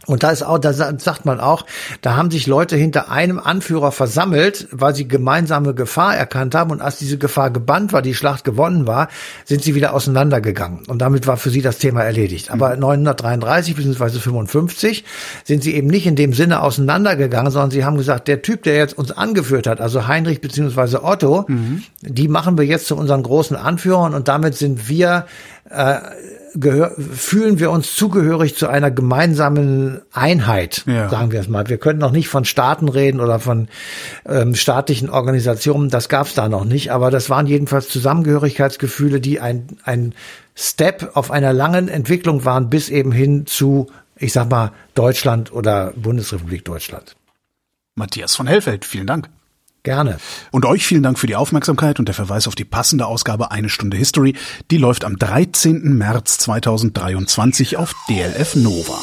Und 0.06 0.24
da 0.24 0.32
ist 0.32 0.44
auch, 0.44 0.60
da 0.60 0.74
sa- 0.74 0.94
sagt 0.98 1.26
man 1.26 1.40
auch, 1.40 1.66
da 2.02 2.16
haben 2.18 2.30
sich 2.30 2.46
Leute 2.48 2.76
hinter 2.76 3.10
einem 3.10 3.40
Anführer 3.40 3.92
versammelt, 3.92 4.68
weil 4.72 4.94
sie 4.94 5.08
gemeinsame 5.08 5.74
Gefahr 5.74 6.16
erkannt 6.16 6.56
haben. 6.56 6.72
Und 6.72 6.82
als 6.82 6.98
diese 6.98 7.18
Gefahr 7.18 7.52
gebannt 7.52 7.94
war, 7.94 8.02
die 8.02 8.14
Schlacht 8.14 8.44
gewonnen 8.44 8.86
war, 8.88 9.08
sind 9.46 9.64
sie 9.64 9.76
wieder 9.76 9.94
auseinandergegangen. 9.94 10.86
Und 10.88 11.00
damit 11.02 11.26
war 11.28 11.38
für 11.38 11.50
sie 11.50 11.62
das 11.62 11.78
Thema 11.78 12.02
erledigt. 12.04 12.52
Aber 12.52 12.76
933 12.76 13.76
bzw. 13.76 14.20
55 14.20 15.06
sind 15.46 15.64
sie 15.64 15.74
eben 15.76 15.88
nicht 15.88 16.06
in 16.06 16.16
dem 16.16 16.34
Sinne 16.34 16.62
auseinandergegangen, 16.62 17.52
sondern 17.52 17.72
sie 17.72 17.86
haben 17.86 17.98
gesagt, 17.98 18.28
der 18.28 18.42
Typ, 18.42 18.64
der 18.64 18.76
jetzt 18.76 18.98
uns 18.98 19.12
angeführt 19.12 19.68
hat, 19.68 19.80
also 19.80 20.08
Heinrich 20.08 20.42
bzw. 20.42 20.98
Otto, 21.02 21.46
die 22.02 22.28
machen 22.28 22.58
wir 22.58 22.66
jetzt 22.66 22.88
zu 22.88 22.98
unseren 22.98 23.24
großen 23.24 23.56
Anführern 23.56 24.14
und 24.14 24.28
damit 24.28 24.56
sind 24.56 24.90
wir 24.90 25.26
gehör, 26.56 26.92
fühlen 26.98 27.60
wir 27.60 27.72
uns 27.72 27.96
zugehörig 27.96 28.56
zu 28.56 28.68
einer 28.68 28.92
gemeinsamen 28.92 30.02
Einheit, 30.12 30.84
Ja. 30.86 31.10
sagen 31.10 31.32
wir 31.32 31.40
es 31.40 31.48
mal. 31.48 31.68
Wir 31.70 31.78
können 31.78 32.00
noch 32.00 32.12
nicht 32.12 32.28
von 32.28 32.46
Staaten 32.46 32.90
reden 32.90 33.20
oder 33.20 33.40
von 33.40 33.68
ähm, 34.26 34.56
staatlichen 34.56 35.10
Organisationen, 35.10 35.90
das 35.90 36.10
gab 36.10 36.28
es 36.28 36.34
da 36.36 36.50
noch 36.50 36.66
nicht, 36.66 36.92
aber 36.92 37.12
das 37.12 37.30
waren 37.30 37.48
jedenfalls 37.48 37.90
Zusammengehörigkeitsgefühle, 37.90 39.20
die 39.20 39.40
ein, 39.40 39.68
ein 39.84 40.14
Step 40.56 41.12
auf 41.16 41.32
einer 41.32 41.54
langen 41.54 41.88
Entwicklung 41.88 42.46
waren, 42.46 42.70
bis 42.70 42.90
eben 42.90 43.12
hin 43.12 43.46
zu, 43.46 43.88
ich 44.18 44.34
sag 44.34 44.50
mal, 44.50 44.72
Deutschland 44.96 45.52
oder 45.52 45.94
Bundesrepublik 45.96 46.64
Deutschland. 46.66 47.16
Matthias 47.96 48.36
von 48.36 48.48
Hellfeld, 48.48 48.86
vielen 48.86 49.08
Dank. 49.08 49.30
Gerne. 49.84 50.18
Und 50.52 50.66
euch 50.66 50.86
vielen 50.86 51.04
Dank 51.04 51.20
für 51.20 51.28
die 51.28 51.36
Aufmerksamkeit 51.36 52.00
und 52.00 52.08
der 52.08 52.16
Verweis 52.16 52.48
auf 52.48 52.56
die 52.56 52.64
passende 52.64 53.06
Ausgabe 53.06 53.52
Eine 53.52 53.68
Stunde 53.68 53.98
History. 53.98 54.34
Die 54.72 54.78
läuft 54.78 55.04
am 55.04 55.18
13. 55.18 55.98
März 55.98 56.38
2023 56.38 57.76
auf 57.76 57.94
DLF 58.08 58.56
Nova. 58.56 59.00